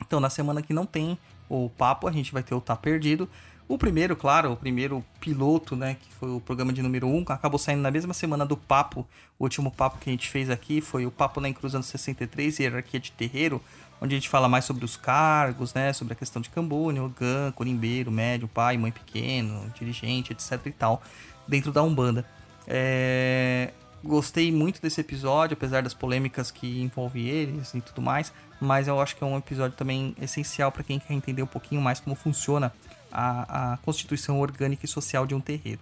Então, 0.00 0.20
na 0.20 0.30
semana 0.30 0.62
que 0.62 0.72
não 0.72 0.84
tem 0.84 1.18
o 1.48 1.68
papo, 1.70 2.08
a 2.08 2.12
gente 2.12 2.32
vai 2.32 2.42
ter 2.42 2.54
o 2.54 2.60
Tá 2.60 2.74
Perdido. 2.74 3.28
O 3.68 3.78
primeiro, 3.78 4.16
claro, 4.16 4.52
o 4.52 4.56
primeiro 4.56 5.04
piloto, 5.20 5.76
né, 5.76 5.96
que 6.00 6.12
foi 6.14 6.30
o 6.30 6.40
programa 6.40 6.72
de 6.72 6.82
número 6.82 7.06
1, 7.06 7.16
um, 7.16 7.24
acabou 7.28 7.58
saindo 7.58 7.80
na 7.80 7.90
mesma 7.90 8.12
semana 8.12 8.44
do 8.44 8.56
Papo. 8.56 9.06
O 9.38 9.44
último 9.44 9.70
papo 9.70 9.98
que 9.98 10.10
a 10.10 10.12
gente 10.12 10.28
fez 10.28 10.50
aqui 10.50 10.80
foi 10.80 11.06
o 11.06 11.10
Papo 11.10 11.40
na 11.40 11.48
Encruz 11.48 11.74
anos 11.74 11.86
63, 11.86 12.58
Hierarquia 12.58 13.00
de 13.00 13.12
Terreiro, 13.12 13.62
onde 14.00 14.14
a 14.14 14.18
gente 14.18 14.28
fala 14.28 14.48
mais 14.48 14.64
sobre 14.64 14.84
os 14.84 14.96
cargos, 14.96 15.72
né, 15.72 15.92
sobre 15.92 16.12
a 16.12 16.16
questão 16.16 16.42
de 16.42 16.50
Cambônia, 16.50 17.02
Ogã, 17.02 17.50
Corimbeiro, 17.52 18.10
Médio, 18.10 18.48
Pai, 18.48 18.76
Mãe 18.76 18.92
Pequeno, 18.92 19.72
Dirigente, 19.78 20.32
etc 20.32 20.60
e 20.66 20.72
tal, 20.72 21.02
dentro 21.46 21.72
da 21.72 21.82
Umbanda. 21.82 22.26
É... 22.66 23.72
Gostei 24.04 24.50
muito 24.50 24.82
desse 24.82 25.00
episódio, 25.00 25.54
apesar 25.54 25.82
das 25.82 25.94
polêmicas 25.94 26.50
que 26.50 26.82
envolve 26.82 27.28
eles 27.28 27.72
e 27.72 27.80
tudo 27.80 28.02
mais, 28.02 28.32
mas 28.60 28.88
eu 28.88 29.00
acho 29.00 29.14
que 29.14 29.22
é 29.22 29.26
um 29.26 29.38
episódio 29.38 29.76
também 29.76 30.14
essencial 30.20 30.72
para 30.72 30.82
quem 30.82 30.98
quer 30.98 31.14
entender 31.14 31.42
um 31.42 31.46
pouquinho 31.46 31.80
mais 31.80 32.00
como 32.00 32.16
funciona 32.16 32.72
a, 33.12 33.74
a 33.74 33.76
constituição 33.78 34.40
orgânica 34.40 34.84
e 34.84 34.88
social 34.88 35.24
de 35.24 35.34
um 35.34 35.40
terreiro. 35.40 35.80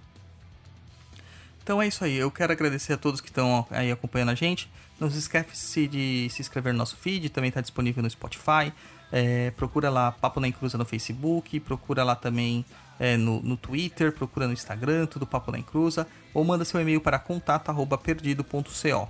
Então 1.62 1.80
é 1.80 1.86
isso 1.86 2.04
aí. 2.04 2.16
Eu 2.16 2.30
quero 2.30 2.52
agradecer 2.52 2.92
a 2.92 2.96
todos 2.98 3.20
que 3.20 3.28
estão 3.28 3.66
aí 3.70 3.90
acompanhando 3.90 4.30
a 4.30 4.34
gente. 4.34 4.68
Não 4.98 5.10
se 5.10 5.18
esquece 5.18 5.86
de 5.86 6.28
se 6.30 6.42
inscrever 6.42 6.72
no 6.72 6.78
nosso 6.78 6.96
feed, 6.96 7.30
também 7.30 7.48
está 7.48 7.60
disponível 7.60 8.02
no 8.02 8.10
Spotify. 8.10 8.72
É, 9.12 9.50
procura 9.52 9.88
lá 9.88 10.12
Papo 10.12 10.40
na 10.40 10.48
Encruza 10.48 10.76
no 10.76 10.84
Facebook, 10.84 11.58
procura 11.60 12.04
lá 12.04 12.14
também 12.14 12.64
é, 13.00 13.16
no, 13.16 13.40
no, 13.40 13.56
Twitter, 13.56 14.12
procura 14.12 14.46
no 14.46 14.52
Instagram, 14.52 15.06
tudo 15.06 15.26
Papo 15.26 15.50
na 15.50 15.58
Encruza, 15.58 16.06
ou 16.34 16.44
manda 16.44 16.66
seu 16.66 16.78
e-mail 16.78 17.00
para 17.00 17.18
contato@perdido.co. 17.18 19.08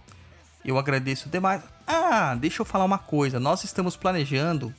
Eu 0.65 0.79
agradeço 0.79 1.29
demais. 1.29 1.63
Ah, 1.87 2.37
deixa 2.37 2.63
eu 2.63 2.67
falar 2.67 2.85
uma 2.85 2.99
coisa. 2.99 3.41
Nós 3.41 3.65
estamos 3.65 3.97
planejando 3.97 4.73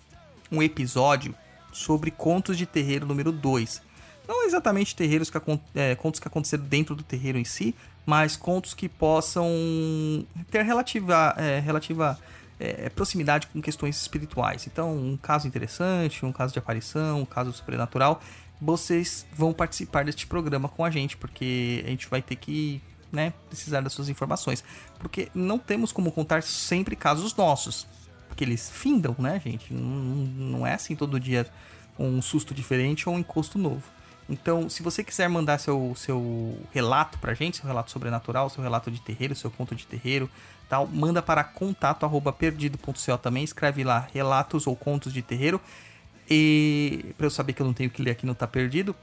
um 0.50 0.64
episódio 0.64 1.36
sobre 1.74 2.10
Contos 2.10 2.58
de 2.58 2.66
Terreiro 2.66 3.06
número 3.06 3.34
2. 3.34 3.82
Não 4.28 4.46
exatamente 4.46 4.96
terreiros 4.96 5.30
que, 5.30 5.38
é, 5.76 5.96
contos 5.96 6.20
que 6.20 6.28
aconteceram 6.28 6.64
dentro 6.64 6.96
do 6.96 7.04
terreiro 7.04 7.38
em 7.38 7.44
si, 7.44 7.76
mas 8.06 8.38
contos 8.38 8.74
que 8.74 8.88
possam 8.88 9.46
ter 10.50 10.64
relativa, 10.64 11.34
é, 11.38 11.60
relativa 11.60 12.18
é, 12.60 12.88
proximidade 12.90 13.48
com 13.48 13.62
questões 13.62 14.00
espirituais. 14.00 14.68
Então, 14.68 14.96
um 14.96 15.18
caso 15.18 15.48
interessante, 15.48 16.26
um 16.26 16.32
caso 16.32 16.54
de 16.54 16.60
aparição, 16.60 17.22
um 17.22 17.26
caso 17.26 17.52
sobrenatural, 17.52 18.22
vocês 18.62 19.26
vão 19.34 19.52
participar 19.52 20.06
deste 20.06 20.28
programa 20.28 20.70
com 20.70 20.86
a 20.86 20.92
gente, 20.92 21.18
porque 21.18 21.82
a 21.86 21.90
gente 21.90 22.08
vai 22.08 22.22
ter 22.22 22.36
que 22.36 22.82
né, 23.12 23.34
precisar 23.50 23.82
das 23.82 23.92
suas 23.92 24.08
informações. 24.08 24.64
Porque 25.00 25.30
não 25.34 25.58
temos 25.58 25.92
como 25.92 26.12
contar 26.12 26.44
sempre 26.44 26.96
casos 26.96 27.36
nossos 27.36 27.88
porque 28.32 28.46
eles 28.46 28.72
findam, 28.72 29.14
né, 29.20 29.42
gente? 29.44 29.74
Não, 29.74 30.16
não 30.60 30.68
é 30.68 30.74
assim 30.74 30.96
todo 30.96 31.20
dia 31.20 31.46
um 32.00 32.22
susto 32.22 32.54
diferente 32.54 33.08
ou 33.10 33.16
um 33.16 33.20
encosto 33.20 33.60
novo. 33.60 33.84
Então, 34.30 34.70
se 34.70 34.82
você 34.82 35.04
quiser 35.04 35.28
mandar 35.28 35.60
seu, 35.60 35.94
seu 35.98 36.58
relato 36.72 37.20
pra 37.20 37.34
gente, 37.34 37.58
seu 37.58 37.68
relato 37.68 37.92
sobrenatural, 37.92 38.50
seu 38.50 38.64
relato 38.64 38.90
de 38.90 39.02
terreiro, 39.02 39.36
seu 39.36 39.52
conto 39.52 39.76
de 39.76 39.86
terreiro, 39.86 40.30
tal, 40.70 40.88
manda 40.88 41.22
para 41.22 41.44
contato 41.44 42.06
arroba 42.06 42.32
perdido.co 42.32 43.18
também, 43.18 43.44
escreve 43.44 43.84
lá 43.84 44.08
relatos 44.14 44.66
ou 44.66 44.78
contos 44.78 45.12
de 45.12 45.22
terreiro. 45.22 45.60
E 46.34 47.14
para 47.18 47.26
eu 47.26 47.30
saber 47.30 47.52
que 47.52 47.62
eu 47.62 47.66
não 47.66 47.74
tenho 47.74 47.90
que 47.90 48.02
ler 48.02 48.12
aqui 48.12 48.26
não 48.26 48.34
tá 48.34 48.48
perdido, 48.48 48.96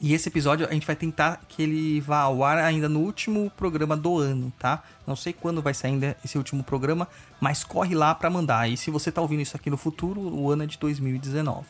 e 0.00 0.14
esse 0.14 0.28
episódio 0.28 0.64
a 0.68 0.72
gente 0.72 0.86
vai 0.86 0.94
tentar 0.94 1.40
que 1.48 1.60
ele 1.60 2.00
vá 2.00 2.20
ao 2.20 2.44
ar 2.44 2.58
ainda 2.58 2.88
no 2.88 3.00
último 3.00 3.50
programa 3.56 3.96
do 3.96 4.16
ano, 4.18 4.52
tá? 4.56 4.84
Não 5.04 5.16
sei 5.16 5.32
quando 5.32 5.60
vai 5.60 5.74
sair 5.74 5.92
ainda 5.92 6.16
esse 6.24 6.38
último 6.38 6.62
programa, 6.62 7.08
mas 7.40 7.64
corre 7.64 7.96
lá 7.96 8.14
para 8.14 8.30
mandar. 8.30 8.70
E 8.70 8.76
se 8.76 8.92
você 8.92 9.10
tá 9.10 9.20
ouvindo 9.20 9.42
isso 9.42 9.56
aqui 9.56 9.68
no 9.68 9.76
futuro, 9.76 10.20
o 10.20 10.52
ano 10.52 10.62
é 10.62 10.66
de 10.66 10.78
2019. 10.78 11.66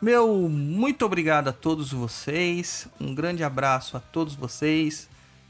Meu 0.00 0.48
muito 0.48 1.04
obrigado 1.04 1.48
a 1.48 1.52
todos 1.52 1.90
vocês. 1.90 2.86
Um 3.00 3.12
grande 3.12 3.42
abraço 3.42 3.96
a 3.96 4.00
todos 4.00 4.36
vocês. 4.36 5.08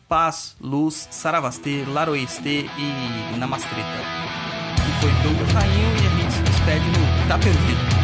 Paz, 0.08 0.56
luz, 0.58 1.08
saravastê, 1.10 1.84
laroestê 1.86 2.64
e 2.78 3.36
namastreta. 3.36 4.00
E 4.78 5.00
foi 5.02 5.10
Douglas 5.22 5.52
Rainho 5.52 5.88
e 6.02 6.06
a 6.06 6.22
gente 6.22 6.32
se 6.32 6.42
despede 6.42 6.86
no 6.86 7.28
Tá 7.28 7.38
Perdido. 7.38 8.01